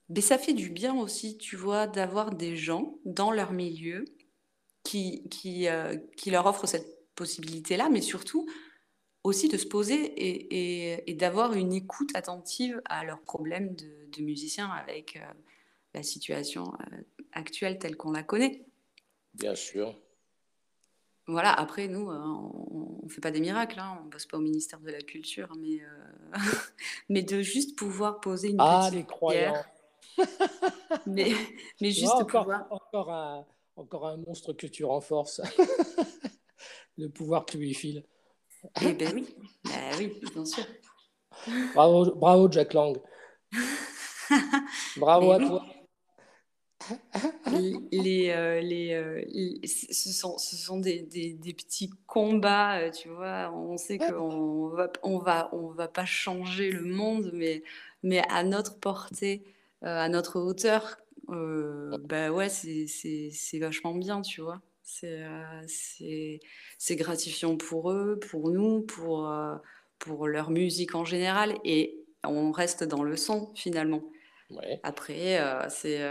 ben, 0.09 0.21
ça 0.21 0.37
fait 0.37 0.53
du 0.53 0.69
bien 0.69 0.95
aussi, 0.95 1.37
tu 1.37 1.55
vois, 1.55 1.87
d'avoir 1.87 2.35
des 2.35 2.55
gens 2.57 2.97
dans 3.05 3.31
leur 3.31 3.53
milieu 3.53 4.05
qui, 4.83 5.27
qui, 5.29 5.67
qui 6.17 6.31
leur 6.31 6.45
offrent 6.45 6.67
cette 6.67 7.13
possibilité-là, 7.15 7.89
mais 7.89 8.01
surtout 8.01 8.47
aussi 9.23 9.47
de 9.47 9.57
se 9.57 9.65
poser 9.65 10.13
et, 11.09 11.13
d'avoir 11.13 11.53
une 11.53 11.73
écoute 11.73 12.11
attentive 12.13 12.81
à 12.85 13.05
leurs 13.05 13.21
problèmes 13.21 13.75
de, 13.75 14.21
musiciens 14.21 14.69
avec 14.69 15.15
euh, 15.15 15.33
la 15.95 16.03
situation 16.03 16.71
euh, 16.73 16.97
actuelle 17.31 17.79
telle 17.79 17.97
qu'on 17.97 18.11
la 18.11 18.21
connaît. 18.21 18.63
Bien 19.33 19.55
sûr. 19.55 19.99
Voilà, 21.27 21.53
après, 21.53 21.87
nous, 21.87 22.09
euh, 22.11 22.19
on 22.21 22.99
ne 23.03 23.09
fait 23.09 23.21
pas 23.21 23.31
des 23.31 23.39
miracles, 23.39 23.79
hein, 23.79 23.97
on 24.01 24.05
ne 24.05 24.09
bosse 24.09 24.25
pas 24.25 24.37
au 24.37 24.41
ministère 24.41 24.79
de 24.79 24.91
la 24.91 25.01
Culture, 25.01 25.53
mais, 25.57 25.79
mais 27.09 27.23
de 27.23 27.41
juste 27.41 27.77
pouvoir 27.77 28.19
poser 28.19 28.49
une 28.49 28.57
ah, 28.59 28.81
petite 28.81 28.95
les 28.95 29.05
croyants. 29.05 29.63
mais, 31.05 31.31
mais 31.81 31.91
juste 31.91 32.11
encore, 32.11 32.43
pouvoir... 32.43 32.67
Encore 32.69 33.11
un, 33.11 33.45
encore 33.75 34.07
un 34.07 34.17
monstre 34.17 34.53
que 34.53 34.67
tu 34.67 34.83
renforces, 34.83 35.41
le 36.97 37.09
pouvoir 37.09 37.45
que 37.45 37.53
tu 37.53 37.57
lui 37.57 37.73
files. 37.73 38.03
Eh 38.81 38.93
ben 38.93 39.13
oui, 39.13 39.35
ben 39.65 39.95
oui, 39.97 40.21
bien 40.33 40.45
sûr. 40.45 40.63
Bravo, 41.73 42.15
bravo 42.15 42.51
Jack 42.51 42.73
Lang. 42.73 42.97
Bravo 44.97 45.31
à 45.31 45.39
toi. 45.39 45.65
Les, 47.91 48.29
euh, 48.29 48.61
les, 48.61 48.93
euh, 48.93 49.23
ce 49.65 50.11
sont, 50.11 50.37
ce 50.37 50.55
sont 50.55 50.79
des, 50.79 51.01
des, 51.01 51.33
des 51.33 51.53
petits 51.53 51.89
combats, 52.07 52.79
euh, 52.79 52.91
tu 52.91 53.09
vois. 53.09 53.51
On 53.53 53.77
sait 53.77 53.97
qu'on 53.97 54.69
va, 54.69 54.91
on 55.03 55.17
va, 55.19 55.49
on 55.53 55.67
va 55.69 55.87
pas 55.87 56.05
changer 56.05 56.71
le 56.71 56.83
monde, 56.83 57.31
mais, 57.33 57.63
mais 58.01 58.21
à 58.29 58.43
notre 58.43 58.79
portée, 58.79 59.43
à 59.81 60.09
notre 60.09 60.39
hauteur, 60.39 60.97
bah 61.27 62.31
ouais, 62.31 62.49
c'est 62.49 63.59
vachement 63.59 63.95
bien, 63.95 64.21
tu 64.21 64.41
vois. 64.41 64.61
C'est 64.83 65.19
gratifiant 66.91 67.57
pour 67.57 67.91
eux, 67.91 68.19
pour 68.19 68.49
nous, 68.49 68.81
pour, 68.81 69.31
pour 69.99 70.27
leur 70.27 70.49
musique 70.51 70.95
en 70.95 71.05
général. 71.05 71.57
Et 71.63 71.99
on 72.23 72.51
reste 72.51 72.83
dans 72.83 73.03
le 73.03 73.17
son 73.17 73.51
finalement. 73.55 74.03
Après, 74.83 75.39
euh, 75.39 75.67
c'est. 75.69 76.01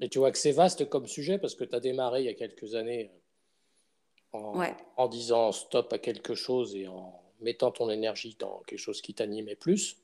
Et 0.00 0.08
tu 0.08 0.18
vois 0.18 0.32
que 0.32 0.38
c'est 0.38 0.52
vaste 0.52 0.88
comme 0.88 1.06
sujet 1.06 1.38
parce 1.38 1.54
que 1.54 1.64
tu 1.64 1.74
as 1.74 1.80
démarré 1.80 2.20
il 2.20 2.26
y 2.26 2.28
a 2.28 2.34
quelques 2.34 2.74
années 2.74 3.10
en, 4.32 4.60
en, 4.96 5.08
disant 5.08 5.52
stop 5.52 5.92
à 5.92 5.98
quelque 5.98 6.34
chose 6.34 6.74
et 6.74 6.88
en 6.88 7.20
mettant 7.40 7.70
ton 7.70 7.90
énergie 7.90 8.36
dans 8.38 8.62
quelque 8.66 8.78
chose 8.78 9.00
qui 9.00 9.14
t'animait 9.14 9.56
plus. 9.56 9.98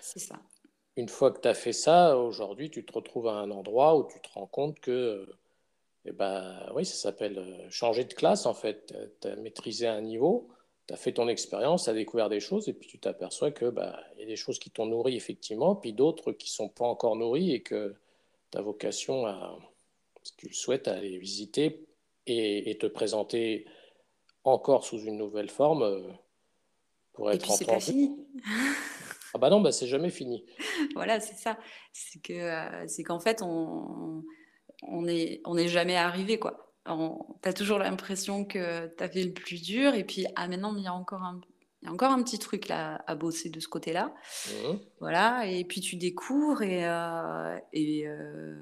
C'est 0.00 0.18
ça. 0.18 0.36
Une 0.96 1.08
fois 1.08 1.30
que 1.30 1.40
tu 1.40 1.48
as 1.48 1.54
fait 1.54 1.72
ça, 1.72 2.18
aujourd'hui, 2.18 2.70
tu 2.70 2.84
te 2.84 2.92
retrouves 2.92 3.28
à 3.28 3.34
un 3.34 3.50
endroit 3.50 3.96
où 3.96 4.08
tu 4.08 4.20
te 4.20 4.28
rends 4.32 4.46
compte 4.46 4.80
que 4.80 5.26
eh 6.06 6.12
ben, 6.12 6.70
oui, 6.74 6.86
ça 6.86 6.94
s'appelle 6.94 7.38
euh, 7.38 7.70
changer 7.70 8.04
de 8.04 8.14
classe 8.14 8.46
en 8.46 8.54
fait. 8.54 8.94
Tu 9.20 9.28
as 9.28 9.36
maîtrisé 9.36 9.88
un 9.88 10.00
niveau, 10.00 10.48
tu 10.86 10.94
as 10.94 10.96
fait 10.96 11.12
ton 11.12 11.28
expérience, 11.28 11.84
tu 11.84 11.90
as 11.90 11.94
découvert 11.94 12.28
des 12.28 12.40
choses 12.40 12.68
et 12.68 12.72
puis 12.72 12.88
tu 12.88 12.98
t'aperçois 12.98 13.50
que 13.50 13.66
bah, 13.66 14.00
y 14.18 14.22
a 14.22 14.26
des 14.26 14.36
choses 14.36 14.58
qui 14.58 14.70
t'ont 14.70 14.86
nourri 14.86 15.16
effectivement, 15.16 15.74
puis 15.74 15.92
d'autres 15.92 16.32
qui 16.32 16.50
sont 16.50 16.68
pas 16.68 16.84
encore 16.84 17.16
nourries 17.16 17.52
et 17.52 17.62
que 17.62 17.94
ta 18.50 18.62
vocation 18.62 19.26
à, 19.26 19.58
si 20.22 20.36
tu 20.36 20.48
le 20.48 20.54
souhaites, 20.54 20.88
à 20.88 20.94
aller 20.94 21.18
visiter 21.18 21.86
et, 22.26 22.76
te 22.78 22.86
présenter 22.86 23.66
encore 24.44 24.84
sous 24.84 24.98
une 24.98 25.16
nouvelle 25.16 25.50
forme 25.50 25.82
euh, 25.82 26.00
pour 27.12 27.30
être 27.30 27.44
et 27.44 27.56
puis 27.56 27.64
pas 27.64 27.80
fini. 27.80 28.16
ah 29.34 29.38
bah 29.38 29.50
non, 29.50 29.60
bah 29.60 29.72
c'est 29.72 29.86
jamais 29.86 30.10
fini. 30.10 30.44
voilà, 30.94 31.20
c'est 31.20 31.36
ça. 31.36 31.58
C'est 31.92 32.20
que 32.20 32.32
euh, 32.32 32.86
c'est 32.88 33.02
qu'en 33.02 33.20
fait 33.20 33.42
on 33.42 34.24
on 34.82 35.02
n'est 35.02 35.40
on 35.44 35.56
est 35.56 35.68
jamais 35.68 35.96
arrivé, 35.96 36.38
quoi. 36.38 36.74
Tu 37.42 37.48
as 37.48 37.52
toujours 37.52 37.78
l'impression 37.78 38.44
que 38.44 38.86
tu 38.86 39.02
as 39.02 39.08
fait 39.08 39.24
le 39.24 39.32
plus 39.32 39.62
dur, 39.62 39.94
et 39.94 40.04
puis, 40.04 40.26
ah, 40.36 40.48
maintenant, 40.48 40.74
il 40.76 40.84
y 40.84 40.86
a 40.86 40.94
encore 40.94 41.22
un, 41.22 41.40
il 41.82 41.86
y 41.86 41.88
a 41.88 41.92
encore 41.92 42.10
un 42.10 42.22
petit 42.22 42.38
truc 42.38 42.68
là 42.68 43.02
à 43.06 43.14
bosser 43.14 43.50
de 43.50 43.60
ce 43.60 43.68
côté-là. 43.68 44.14
Mmh. 44.48 44.76
Voilà, 45.00 45.46
et 45.46 45.64
puis 45.64 45.80
tu 45.80 45.96
découvres, 45.96 46.62
et, 46.62 46.86
euh, 46.86 47.58
et 47.72 48.06
euh, 48.06 48.56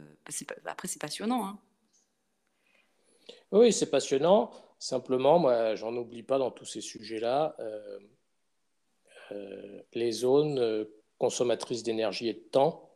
après, 0.66 0.88
c'est 0.88 1.00
passionnant. 1.00 1.46
Hein. 1.46 1.58
Oui, 3.52 3.72
c'est 3.72 3.90
passionnant. 3.90 4.50
Simplement, 4.78 5.38
moi, 5.38 5.74
j'en 5.74 5.94
oublie 5.96 6.22
pas 6.22 6.38
dans 6.38 6.50
tous 6.50 6.66
ces 6.66 6.80
sujets-là. 6.80 7.56
Euh, 7.60 7.98
les 9.94 10.12
zones 10.12 10.86
consommatrices 11.18 11.82
d'énergie 11.82 12.28
et 12.28 12.34
de 12.34 12.48
temps 12.50 12.93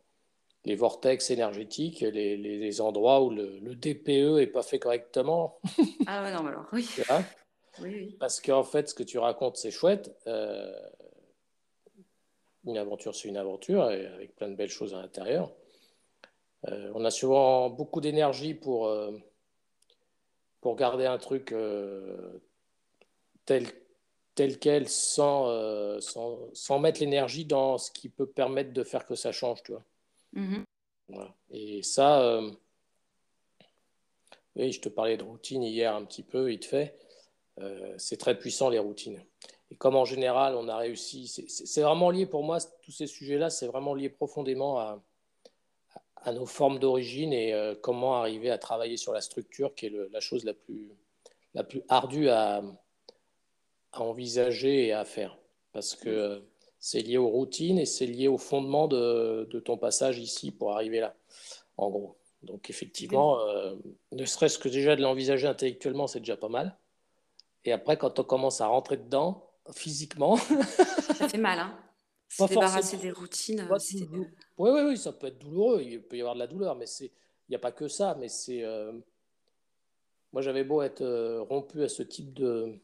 les 0.69 0.77
vortex 0.77 1.31
énergétiques, 1.31 2.01
les, 2.01 2.81
endroits 2.81 3.23
où 3.23 3.31
le, 3.31 3.75
DPE 3.75 4.37
n'est 4.37 4.47
pas 4.47 4.63
fait 4.63 4.79
correctement. 4.79 5.59
ah 6.07 6.23
ouais, 6.23 6.33
non, 6.33 6.47
alors 6.47 6.67
oui. 6.73 6.87
oui. 7.81 8.17
Parce 8.21 8.41
qu'en 8.41 8.63
fait, 8.63 8.91
ce 8.91 8.95
que 8.95 9.03
tu 9.03 9.19
racontes, 9.19 9.57
c'est 9.57 9.71
chouette. 9.71 10.15
Euh, 10.27 10.71
une 12.65 12.77
aventure, 12.77 13.15
c'est 13.15 13.29
une 13.29 13.39
aventure, 13.39 13.85
avec 13.85 14.37
plein 14.37 14.51
de 14.51 14.57
belles 14.57 14.69
choses 14.69 14.95
à 14.95 15.01
l'intérieur. 15.01 15.51
Euh, 16.69 16.93
on 16.95 17.05
a 17.05 17.11
souvent 17.11 17.71
beaucoup 17.71 18.03
d'énergie 18.03 18.53
pour, 18.53 18.89
euh, 18.89 19.13
pour 20.61 20.77
garder 20.77 21.07
un 21.07 21.17
truc 21.17 21.55
tel, 23.47 23.67
tel 24.35 24.59
quel 24.59 24.87
sans, 24.87 25.99
sans, 26.03 26.41
sans 26.53 26.79
mettre 26.79 27.01
l'énergie 27.01 27.47
dans 27.47 27.79
ce 27.79 27.91
qui 27.91 28.11
peut 28.11 28.27
permettre 28.27 28.75
de 28.75 28.85
faire 28.85 29.07
que 29.07 29.15
ça 29.15 29.33
change, 29.33 29.63
tu 29.63 29.73
vois. 29.73 29.85
Mm-hmm. 30.39 31.33
Et 31.51 31.83
ça, 31.83 32.41
oui, 34.59 34.73
je 34.73 34.81
te 34.81 34.89
parlais 34.89 35.17
de 35.17 35.23
routine 35.23 35.63
hier 35.63 35.95
un 35.95 36.05
petit 36.05 36.25
peu, 36.25 36.53
il 36.53 36.59
te 36.59 36.67
fait. 36.67 36.99
Euh, 37.61 37.95
c'est 37.97 38.17
très 38.17 38.37
puissant 38.37 38.69
les 38.69 38.79
routines. 38.79 39.23
Et 39.71 39.77
comme 39.77 39.95
en 39.95 40.05
général, 40.05 40.57
on 40.57 40.69
a 40.69 40.77
réussi, 40.77 41.29
c'est 41.29 41.83
vraiment 41.83 42.11
lié 42.11 42.27
pour 42.27 42.43
moi, 42.43 42.59
tous 42.83 42.91
ces 42.91 43.07
sujets-là, 43.07 43.51
c'est 43.51 43.67
vraiment 43.67 43.95
lié 43.95 44.09
profondément 44.09 44.79
à, 44.79 45.03
à 46.17 46.33
nos 46.33 46.47
formes 46.47 46.79
d'origine 46.79 47.33
et 47.33 47.53
euh, 47.53 47.75
comment 47.81 48.17
arriver 48.17 48.51
à 48.51 48.59
travailler 48.59 48.97
sur 48.97 49.13
la 49.13 49.21
structure, 49.21 49.75
qui 49.75 49.87
est 49.87 49.93
la 50.11 50.21
chose 50.21 50.45
la 50.45 50.55
plus, 50.55 50.91
la 51.55 51.63
plus 51.63 51.83
ardue 51.89 52.29
à, 52.29 52.63
à, 53.93 54.01
envisager 54.01 54.87
et 54.87 54.93
à 54.93 55.05
faire. 55.05 55.39
Parce 55.73 55.95
que 55.95 56.43
c'est 56.91 57.01
lié 57.01 57.19
aux 57.19 57.29
routines 57.29 57.79
et 57.79 57.85
c'est 57.85 58.07
lié 58.07 58.29
au 58.29 58.39
fondement 58.39 58.89
de, 58.89 59.47
de 59.51 59.61
ton 59.61 59.77
passage 59.77 60.19
ici 60.19 60.51
pour 60.51 60.73
arriver 60.73 61.01
là, 61.01 61.15
en 61.77 61.91
gros. 61.91 62.17
Donc 62.43 62.71
effectivement, 62.71 63.41
euh, 63.41 63.75
ne 64.13 64.25
serait-ce 64.25 64.59
que 64.59 64.71
déjà 64.71 64.97
de 64.97 65.03
l'envisager 65.03 65.47
intellectuellement, 65.47 66.07
c'est 66.07 66.21
déjà 66.21 66.39
pas 66.39 66.49
mal. 66.49 66.79
Et 67.67 67.73
après, 67.73 67.99
quand 67.99 68.19
on 68.19 68.25
commence 68.25 68.63
à 68.63 68.69
rentrer 68.69 68.97
dedans, 68.97 69.51
physiquement... 69.71 70.37
ça 71.19 71.29
fait 71.29 71.37
mal, 71.37 71.59
hein 71.59 71.79
Se 72.31 72.45
débarrasser 72.45 72.97
des 72.97 73.11
routines. 73.11 73.69
Oui, 74.57 74.71
oui, 74.71 74.81
oui, 74.87 74.97
ça 74.97 75.13
peut 75.13 75.27
être 75.27 75.39
douloureux. 75.39 75.83
Il 75.83 76.03
peut 76.03 76.17
y 76.17 76.21
avoir 76.21 76.37
de 76.37 76.41
la 76.41 76.47
douleur, 76.47 76.75
mais 76.75 76.87
il 76.87 77.11
n'y 77.51 77.57
a 77.57 77.59
pas 77.59 77.73
que 77.73 77.89
ça. 77.89 78.17
Mais 78.19 78.29
c'est... 78.29 78.65
Euh, 78.65 78.93
moi, 80.33 80.41
j'avais 80.41 80.65
beau 80.65 80.81
être 80.81 81.03
euh, 81.03 81.43
rompu 81.43 81.83
à 81.83 81.89
ce 81.91 82.03
type 82.03 82.33
de, 82.33 82.81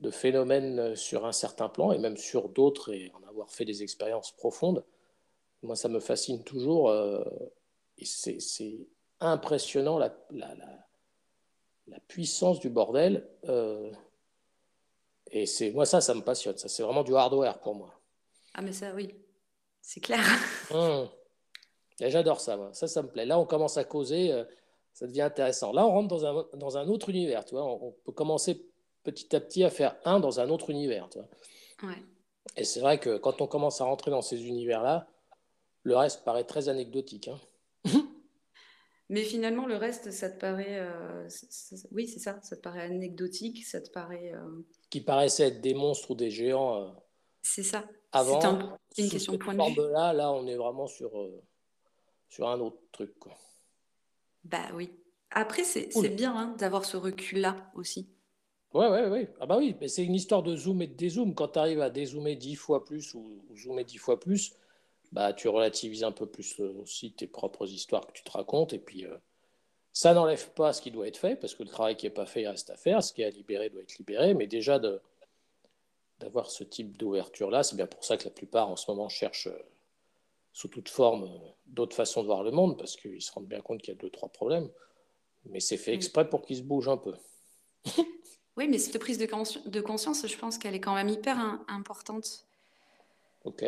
de 0.00 0.10
phénomène 0.10 0.96
sur 0.96 1.24
un 1.24 1.32
certain 1.32 1.68
plan, 1.68 1.92
et 1.92 1.98
même 1.98 2.16
sur 2.16 2.48
d'autres, 2.48 2.92
et 2.92 3.12
en 3.14 3.28
avoir 3.28 3.50
fait 3.50 3.64
des 3.64 3.82
expériences 3.82 4.32
profondes. 4.32 4.84
Moi, 5.62 5.76
ça 5.76 5.88
me 5.88 6.00
fascine 6.00 6.44
toujours 6.44 6.92
et 7.98 8.04
c'est 8.04 8.86
impressionnant 9.20 9.98
la, 9.98 10.14
la, 10.30 10.54
la, 11.86 12.00
puissance 12.08 12.60
du 12.60 12.70
bordel. 12.70 13.28
Euh, 13.48 13.92
et 15.30 15.46
c'est 15.46 15.70
moi, 15.70 15.86
ça, 15.86 16.00
ça 16.00 16.14
me 16.14 16.22
passionne. 16.22 16.56
Ça, 16.56 16.68
c'est 16.68 16.82
vraiment 16.82 17.02
du 17.02 17.14
hardware 17.14 17.60
pour 17.60 17.74
moi. 17.74 17.94
Ah, 18.54 18.62
mais 18.62 18.72
ça, 18.72 18.92
oui, 18.94 19.14
c'est 19.80 20.00
clair. 20.00 20.24
Hum. 20.70 21.08
J'adore 22.00 22.40
ça, 22.40 22.56
moi. 22.56 22.70
Ça, 22.72 22.88
ça 22.88 23.02
me 23.02 23.08
plaît. 23.08 23.24
Là, 23.24 23.38
on 23.38 23.46
commence 23.46 23.76
à 23.76 23.84
causer, 23.84 24.32
euh, 24.32 24.44
ça 24.92 25.06
devient 25.06 25.22
intéressant. 25.22 25.72
Là, 25.72 25.86
on 25.86 25.90
rentre 25.90 26.08
dans 26.08 26.26
un, 26.26 26.46
dans 26.54 26.76
un 26.76 26.88
autre 26.88 27.08
univers, 27.10 27.44
tu 27.44 27.54
vois. 27.54 27.64
On, 27.64 27.92
peut 27.92 28.12
commencer 28.12 28.66
petit 29.04 29.36
à 29.36 29.40
petit 29.40 29.62
à 29.62 29.70
faire 29.70 29.96
un 30.04 30.18
dans 30.18 30.40
un 30.40 30.48
autre 30.48 30.70
univers, 30.70 31.08
tu 31.10 31.18
vois. 31.18 31.90
Ouais. 31.90 32.02
Et 32.56 32.64
c'est 32.64 32.80
vrai 32.80 32.98
que 32.98 33.16
quand 33.16 33.40
on 33.40 33.46
commence 33.46 33.80
à 33.80 33.84
rentrer 33.84 34.10
dans 34.10 34.22
ces 34.22 34.46
univers-là, 34.46 35.06
le 35.82 35.96
reste 35.96 36.24
paraît 36.24 36.44
très 36.44 36.68
anecdotique. 36.68 37.28
Hein. 37.28 37.40
Mais 39.10 39.22
finalement, 39.22 39.66
le 39.66 39.76
reste, 39.76 40.10
ça 40.10 40.30
te 40.30 40.40
paraît. 40.40 40.80
Euh, 40.80 41.28
oui, 41.90 42.08
c'est 42.08 42.20
ça. 42.20 42.40
Ça 42.42 42.56
te 42.56 42.62
paraît 42.62 42.82
anecdotique. 42.82 43.64
Ça 43.64 43.80
te 43.80 43.90
paraît. 43.90 44.32
Euh, 44.34 44.62
Qui 44.90 45.02
paraissait 45.02 45.48
être 45.48 45.60
des 45.60 45.74
monstres 45.74 46.12
ou 46.12 46.14
des 46.14 46.30
géants. 46.30 46.82
Euh, 46.82 46.90
c'est 47.42 47.62
ça. 47.62 47.84
Avant. 48.12 48.40
C'est 48.90 49.02
une 49.02 49.10
question 49.10 49.34
de 49.34 49.38
point 49.38 49.54
de 49.54 49.74
vue. 49.74 49.92
Là, 49.92 50.12
là, 50.12 50.32
on 50.32 50.46
est 50.46 50.56
vraiment 50.56 50.86
sur, 50.86 51.10
sur 52.28 52.48
un 52.48 52.58
autre 52.60 52.78
truc. 52.92 53.18
Quoi. 53.18 53.36
Bah 54.44 54.68
oui. 54.74 54.90
Après, 55.30 55.64
c'est 55.64 55.90
bien 56.10 56.34
hein, 56.34 56.54
d'avoir 56.58 56.84
ce 56.84 56.96
recul-là 56.96 57.70
aussi. 57.74 58.08
Ouais, 58.74 58.88
ouais, 58.88 59.08
ouais. 59.08 59.28
Ah 59.40 59.46
bah 59.46 59.56
oui, 59.56 59.76
mais 59.80 59.88
c'est 59.88 60.04
une 60.04 60.14
histoire 60.14 60.42
de 60.42 60.56
zoom 60.56 60.82
et 60.82 60.86
de 60.88 60.94
dézoom. 60.94 61.34
Quand 61.34 61.48
tu 61.48 61.58
arrives 61.60 61.80
à 61.80 61.90
dézoomer 61.90 62.34
dix 62.36 62.56
fois 62.56 62.84
plus 62.84 63.14
ou, 63.14 63.42
ou 63.50 63.56
zoomer 63.56 63.84
dix 63.84 63.98
fois 63.98 64.18
plus, 64.18 64.52
bah, 65.12 65.32
tu 65.32 65.48
relativises 65.48 66.02
un 66.04 66.12
peu 66.12 66.26
plus 66.26 66.60
euh, 66.60 66.74
aussi 66.82 67.12
tes 67.12 67.28
propres 67.28 67.68
histoires 67.68 68.06
que 68.06 68.12
tu 68.12 68.24
te 68.24 68.32
racontes. 68.32 68.72
Et 68.72 68.80
puis, 68.80 69.06
euh, 69.06 69.16
ça 69.92 70.14
n'enlève 70.14 70.50
pas 70.54 70.72
ce 70.72 70.82
qui 70.82 70.90
doit 70.90 71.08
être 71.08 71.18
fait, 71.18 71.36
parce 71.36 71.54
que 71.54 71.62
le 71.64 71.70
travail 71.70 71.96
qui 71.96 72.06
n'est 72.06 72.10
pas 72.10 72.26
fait 72.26 72.48
reste 72.48 72.70
à 72.70 72.76
faire. 72.76 73.02
Ce 73.02 73.12
qui 73.12 73.22
est 73.22 73.26
à 73.26 73.30
libérer 73.30 73.70
doit 73.70 73.82
être 73.82 73.98
libéré. 73.98 74.34
Mais 74.34 74.48
déjà, 74.48 74.78
de, 74.80 75.00
d'avoir 76.18 76.50
ce 76.50 76.64
type 76.64 76.96
d'ouverture-là, 76.96 77.62
c'est 77.62 77.76
bien 77.76 77.86
pour 77.86 78.04
ça 78.04 78.16
que 78.16 78.24
la 78.24 78.30
plupart 78.30 78.68
en 78.68 78.76
ce 78.76 78.90
moment 78.90 79.08
cherchent 79.08 79.46
euh, 79.48 79.64
sous 80.52 80.68
toute 80.68 80.88
forme 80.88 81.30
d'autres 81.66 81.96
façons 81.96 82.22
de 82.22 82.26
voir 82.26 82.42
le 82.42 82.50
monde, 82.50 82.76
parce 82.78 82.96
qu'ils 82.96 83.22
se 83.22 83.32
rendent 83.32 83.46
bien 83.48 83.60
compte 83.60 83.82
qu'il 83.82 83.94
y 83.94 83.96
a 83.96 84.00
deux, 84.00 84.10
trois 84.10 84.28
problèmes. 84.30 84.68
Mais 85.46 85.60
c'est 85.60 85.76
fait 85.76 85.94
exprès 85.94 86.28
pour 86.28 86.42
qu'ils 86.42 86.58
se 86.58 86.62
bougent 86.62 86.88
un 86.88 86.96
peu. 86.96 87.14
oui, 88.56 88.68
mais 88.68 88.78
cette 88.78 88.98
prise 88.98 89.18
de, 89.18 89.26
de 89.68 89.80
conscience, 89.80 90.26
je 90.26 90.38
pense 90.38 90.58
qu'elle 90.58 90.74
est 90.74 90.80
quand 90.80 90.94
même 90.94 91.08
hyper 91.08 91.38
importante. 91.68 92.44
Ok. 93.44 93.64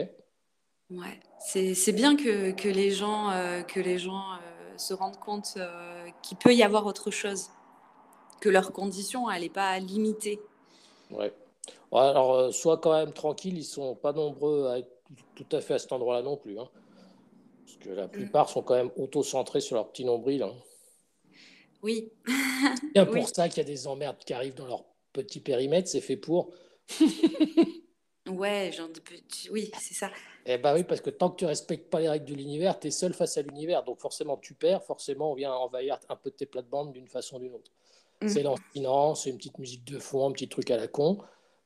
Ouais, 0.91 1.21
c'est 1.41 1.93
bien 1.93 2.17
que, 2.17 2.53
que, 2.53 2.69
les 2.69 2.93
gens, 2.93 3.31
euh, 3.31 3.63
que 3.63 3.81
les 3.81 3.99
gens 3.99 4.35
euh, 4.35 4.79
se 4.79 4.95
rendent 4.95 5.19
compte 5.19 5.55
euh, 5.57 6.07
qu'il 6.23 6.39
peut 6.39 6.55
y 6.55 6.63
avoir 6.63 6.87
autre 6.87 7.11
chose, 7.11 7.51
que 8.41 8.49
leur 8.49 8.73
condition, 8.73 9.29
elle 9.29 9.43
n'est 9.43 9.49
pas 9.49 9.77
limitée. 9.81 10.41
Ouais. 11.11 11.33
alors, 11.91 12.55
sois 12.55 12.79
quand 12.79 12.93
même 12.93 13.13
tranquille, 13.13 13.59
ils 13.59 13.65
sont 13.65 13.97
pas 13.97 14.13
nombreux 14.13 14.69
à 14.69 14.79
être 14.79 14.93
tout 15.35 15.47
à 15.51 15.61
fait 15.61 15.75
à 15.75 15.79
cet 15.81 15.91
endroit-là 15.91 16.23
non 16.23 16.37
plus. 16.37 16.59
Hein. 16.59 16.69
parce 17.65 17.77
que 17.79 17.91
la 17.91 18.07
mm. 18.07 18.11
plupart 18.11 18.49
sont 18.49 18.63
quand 18.63 18.75
même 18.75 18.91
auto-centrés 18.97 19.61
sur 19.61 19.75
leur 19.75 19.89
petit 19.89 20.05
nombril. 20.05 20.45
Hein. 20.45 20.55
Oui. 21.87 22.11
C'est 22.27 22.93
bien 22.95 23.07
pour 23.07 23.29
ça 23.29 23.49
qu'il 23.49 23.59
y 23.59 23.61
a 23.61 23.65
des 23.65 23.87
emmerdes 23.87 24.19
qui 24.19 24.33
arrivent 24.33 24.57
dans 24.57 24.67
leur 24.67 24.85
petit 25.13 25.39
périmètre, 25.39 25.89
c'est 25.89 26.01
fait 26.01 26.17
pour. 26.17 26.53
ouais, 28.29 28.73
genre 28.73 28.89
de 28.89 29.01
Oui, 29.53 29.71
c'est 29.79 29.95
ça. 29.95 30.11
Eh 30.47 30.59
bien 30.59 30.75
oui, 30.75 30.83
parce 30.83 31.01
que 31.01 31.11
tant 31.11 31.31
que 31.31 31.37
tu 31.37 31.45
respectes 31.45 31.89
pas 31.89 32.01
les 32.01 32.09
règles 32.09 32.25
de 32.25 32.35
l'univers, 32.35 32.81
tu 32.81 32.89
es 32.89 32.91
seul 32.91 33.15
face 33.15 33.37
à 33.37 33.43
l'univers. 33.43 33.85
Donc 33.85 34.01
forcément, 34.01 34.37
tu 34.37 34.55
perds, 34.55 34.83
forcément, 34.83 35.31
on 35.31 35.35
vient 35.37 35.53
envahir 35.53 36.01
un 36.09 36.17
peu 36.17 36.33
tes 36.33 36.47
plates-bandes 36.47 36.93
d'une 36.93 37.07
façon 37.07 37.37
ou 37.37 37.39
d'une 37.39 37.55
autre. 37.55 37.71
Mm. 38.21 38.29
C'est 38.29 38.43
lancinant, 38.43 39.15
c'est 39.15 39.31
une 39.31 39.37
petite 39.37 39.59
musique 39.59 39.85
de 39.85 40.01
fond, 40.01 40.29
un 40.29 40.33
petit 40.33 40.49
truc 40.49 40.73
à 40.73 40.77
la 40.77 40.89
con, 40.89 41.19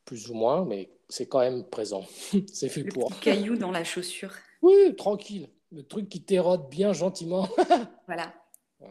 plus 0.04 0.28
ou 0.28 0.34
moins, 0.34 0.66
mais 0.66 0.90
c'est 1.08 1.28
quand 1.28 1.40
même 1.40 1.64
présent. 1.64 2.04
c'est 2.52 2.68
fait 2.68 2.84
pour. 2.84 3.08
Petit 3.08 3.20
caillou 3.20 3.56
dans 3.56 3.70
la 3.70 3.84
chaussure. 3.84 4.34
Oui, 4.60 4.94
tranquille. 4.96 5.48
Le 5.72 5.82
truc 5.82 6.10
qui 6.10 6.22
t'érode 6.22 6.68
bien 6.68 6.92
gentiment. 6.92 7.48
voilà. 8.06 8.34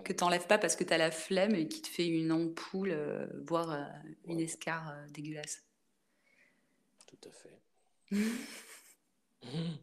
Que 0.03 0.13
tu 0.13 0.23
n'enlèves 0.23 0.45
pas 0.45 0.59
parce 0.59 0.75
que 0.75 0.83
tu 0.83 0.93
as 0.93 0.97
la 0.97 1.09
flemme 1.09 1.55
et 1.55 1.67
qui 1.67 1.81
te 1.81 1.87
fait 1.87 2.07
une 2.07 2.31
ampoule, 2.31 2.91
euh, 2.91 3.25
voire 3.47 3.71
euh, 3.71 3.83
une 4.25 4.39
escarre 4.39 4.89
euh, 4.91 5.07
dégueulasse. 5.09 5.63
Tout 7.07 7.17
à 7.27 7.31
fait. 7.31 7.59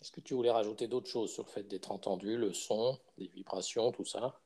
Est-ce 0.00 0.12
que 0.12 0.20
tu 0.20 0.34
voulais 0.34 0.50
rajouter 0.50 0.86
d'autres 0.86 1.10
choses 1.10 1.32
sur 1.32 1.44
le 1.44 1.50
fait 1.50 1.64
d'être 1.64 1.90
entendu, 1.90 2.36
le 2.36 2.52
son, 2.52 2.98
les 3.16 3.28
vibrations, 3.28 3.90
tout 3.90 4.04
ça? 4.04 4.40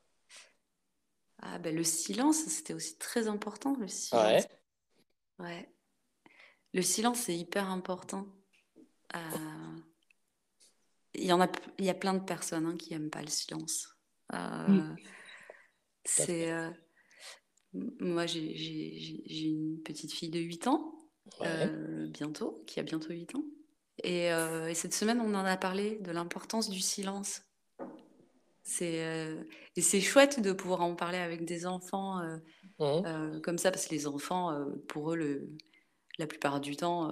Ah 1.41 1.59
ben, 1.59 1.75
Le 1.75 1.83
silence, 1.83 2.37
c'était 2.45 2.73
aussi 2.73 2.97
très 2.97 3.27
important, 3.27 3.75
le 3.75 3.87
silence. 3.87 4.47
Ouais. 5.39 5.69
Le 6.73 6.81
silence, 6.81 7.19
c'est 7.19 7.37
hyper 7.37 7.69
important. 7.69 8.25
Euh, 9.15 9.19
il, 11.13 11.25
y 11.25 11.31
en 11.31 11.41
a, 11.41 11.47
il 11.77 11.85
y 11.85 11.89
a 11.89 11.93
plein 11.93 12.13
de 12.13 12.23
personnes 12.23 12.65
hein, 12.65 12.75
qui 12.77 12.93
n'aiment 12.93 13.09
pas 13.09 13.21
le 13.21 13.27
silence. 13.27 13.93
Euh, 14.33 14.95
c'est... 16.05 16.51
Euh, 16.51 16.69
moi, 17.99 18.27
j'ai 18.27 19.45
une 19.45 19.81
petite 19.81 20.13
fille 20.13 20.29
de 20.29 20.39
8 20.39 20.67
ans, 20.67 20.93
euh, 21.41 22.07
bientôt, 22.07 22.63
qui 22.67 22.79
a 22.79 22.83
bientôt 22.83 23.09
8 23.09 23.35
ans. 23.35 23.43
Et, 24.03 24.29
cette 24.75 24.93
semaine, 24.93 25.19
on 25.19 25.33
en 25.33 25.45
a 25.45 25.57
parlé 25.57 25.97
de 26.01 26.11
l'importance 26.11 26.69
du 26.69 26.79
silence. 26.79 27.41
C'est 28.65 29.35
et 29.75 29.81
c'est 29.81 29.99
chouette 29.99 30.39
de 30.39 30.53
pouvoir 30.53 30.81
en 30.81 30.95
parler 30.95 31.17
avec 31.17 31.45
des 31.45 31.65
enfants 31.65 32.21
mmh. 32.79 33.41
comme 33.41 33.57
ça, 33.57 33.71
parce 33.71 33.87
que 33.87 33.95
les 33.95 34.05
enfants, 34.05 34.55
pour 34.87 35.13
eux, 35.13 35.15
le, 35.15 35.49
la 36.19 36.27
plupart 36.27 36.61
du 36.61 36.75
temps, 36.75 37.11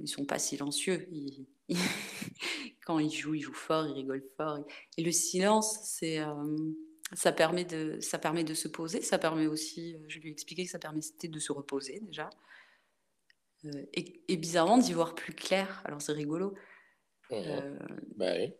ils 0.00 0.08
sont 0.08 0.24
pas 0.24 0.38
silencieux. 0.38 1.08
quand 2.86 2.98
ils 2.98 3.10
jouent, 3.10 3.34
ils 3.34 3.42
jouent 3.42 3.52
fort, 3.52 3.86
ils 3.86 3.94
rigolent 3.94 4.24
fort. 4.36 4.58
Et 4.96 5.02
le 5.02 5.12
silence, 5.12 5.80
c'est 5.84 6.20
ça 7.14 7.32
permet, 7.32 7.64
de, 7.64 7.98
ça 8.00 8.18
permet 8.18 8.44
de 8.44 8.54
se 8.54 8.68
poser, 8.68 9.00
ça 9.00 9.18
permet 9.18 9.46
aussi, 9.46 9.94
euh, 9.94 9.98
je 10.08 10.18
lui 10.18 10.28
ai 10.28 10.32
expliqué 10.32 10.64
que 10.64 10.70
ça 10.70 10.78
permettait 10.78 11.28
de 11.28 11.38
se 11.38 11.52
reposer 11.52 12.00
déjà, 12.00 12.28
euh, 13.64 13.86
et, 13.94 14.36
bizarrement 14.36 14.78
d'y 14.78 14.92
voir 14.92 15.14
plus 15.14 15.32
clair. 15.32 15.82
Alors 15.84 16.02
c'est 16.02 16.12
rigolo. 16.12 16.50
Mmh. 17.30 17.34
Euh, 17.34 17.78
bah 18.16 18.34
oui. 18.36 18.52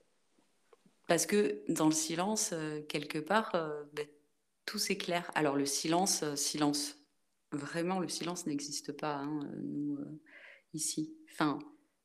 Parce 1.07 1.25
que 1.25 1.63
dans 1.69 1.87
le 1.87 1.93
silence, 1.93 2.51
euh, 2.53 2.83
quelque 2.83 3.19
part, 3.19 3.55
euh, 3.55 3.83
ben, 3.95 4.07
tout 4.67 4.79
s'éclaire. 4.79 5.31
Alors 5.35 5.57
le 5.57 5.65
silence, 5.65 6.23
euh, 6.23 6.37
silence, 6.37 6.98
vraiment, 7.53 8.01
le 8.01 8.09
silence 8.09 8.47
n'existe 8.47 8.93
pas, 8.93 9.17
hein, 9.17 9.41
nous, 9.63 9.99
ici. 10.75 11.15
Enfin, 11.33 11.59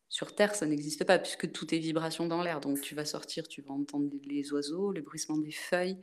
sur 0.09 0.35
Terre, 0.35 0.53
ça 0.53 0.65
n'existe 0.65 1.05
pas, 1.05 1.17
puisque 1.17 1.51
tout 1.51 1.73
est 1.73 1.79
vibration 1.79 2.27
dans 2.27 2.43
l'air. 2.43 2.59
Donc 2.59 2.81
tu 2.81 2.95
vas 2.95 3.05
sortir, 3.05 3.47
tu 3.47 3.61
vas 3.61 3.73
entendre 3.73 4.11
les 4.23 4.53
oiseaux, 4.53 4.91
le 4.91 5.01
bruissement 5.01 5.37
des 5.37 5.51
feuilles. 5.51 5.97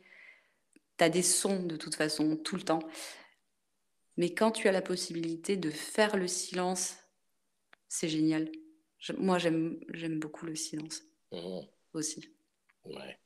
Tu 0.99 1.05
as 1.05 1.09
des 1.09 1.23
sons 1.23 1.63
de 1.63 1.77
toute 1.77 1.95
façon, 1.95 2.37
tout 2.37 2.57
le 2.57 2.63
temps. 2.63 2.83
Mais 4.17 4.35
quand 4.35 4.51
tu 4.51 4.69
as 4.69 4.73
la 4.73 4.83
possibilité 4.83 5.57
de 5.57 5.71
faire 5.71 6.17
le 6.17 6.27
silence, 6.27 6.97
c'est 7.89 8.09
génial. 8.09 8.51
moi, 9.17 9.39
j'aime 9.39 9.79
beaucoup 10.19 10.45
le 10.45 10.57
silence 10.57 11.03
mmh. 11.33 11.61
aussi. 11.93 12.35
Ouais. 12.85 13.19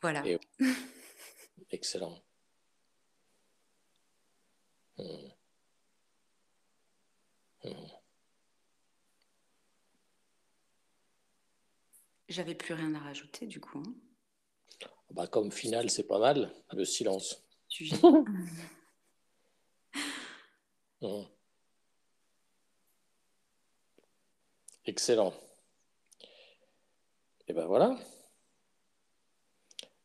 Voilà. 0.00 0.22
Excellent. 1.70 2.22
J'avais 12.28 12.54
plus 12.54 12.74
rien 12.74 12.94
à 12.94 13.00
rajouter 13.00 13.46
du 13.46 13.60
coup. 13.60 13.82
Hein. 13.84 13.94
Bah, 15.10 15.26
comme 15.26 15.50
finale, 15.50 15.90
c'est 15.90 16.06
pas 16.06 16.18
mal, 16.18 16.52
le 16.72 16.84
silence. 16.84 17.44
Mmh. 21.02 21.22
Excellent. 24.84 25.32
Et 27.48 27.54
ben 27.54 27.64
voilà. 27.64 27.98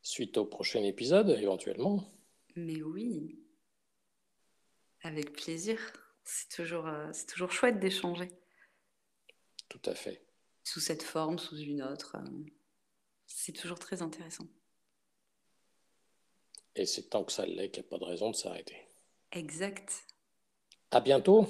Suite 0.02 0.38
au 0.38 0.46
prochain 0.46 0.82
épisode, 0.84 1.32
éventuellement. 1.32 2.02
Mais 2.56 2.82
oui. 2.82 3.45
Avec 5.06 5.34
plaisir. 5.34 5.80
C'est 6.24 6.50
toujours, 6.50 6.88
euh, 6.88 7.12
c'est 7.14 7.28
toujours 7.28 7.52
chouette 7.52 7.80
d'échanger. 7.80 8.32
Tout 9.70 9.82
à 9.86 9.94
fait. 9.94 10.26
Sous 10.64 10.80
cette 10.80 11.04
forme, 11.04 11.38
sous 11.38 11.58
une 11.58 11.84
autre. 11.84 12.18
Euh, 12.18 12.46
c'est 13.28 13.54
toujours 13.54 13.78
très 13.78 14.02
intéressant. 14.02 14.48
Et 16.76 16.88
c'est 16.88 17.08
tant 17.08 17.24
que 17.24 17.32
ça 17.32 17.46
l'est 17.46 17.70
qu'il 17.70 17.84
n'y 17.84 17.88
a 17.88 17.90
pas 17.92 18.00
de 18.00 18.06
raison 18.06 18.32
de 18.32 18.36
s'arrêter. 18.36 18.88
Exact. 19.32 20.08
À 20.90 21.02
bientôt. 21.02 21.46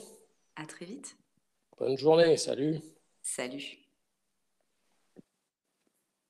À 0.57 0.65
très 0.65 0.83
vite. 0.83 1.15
Bonne 1.77 1.97
journée. 1.97 2.35
Salut. 2.35 2.81
Salut. 3.21 3.84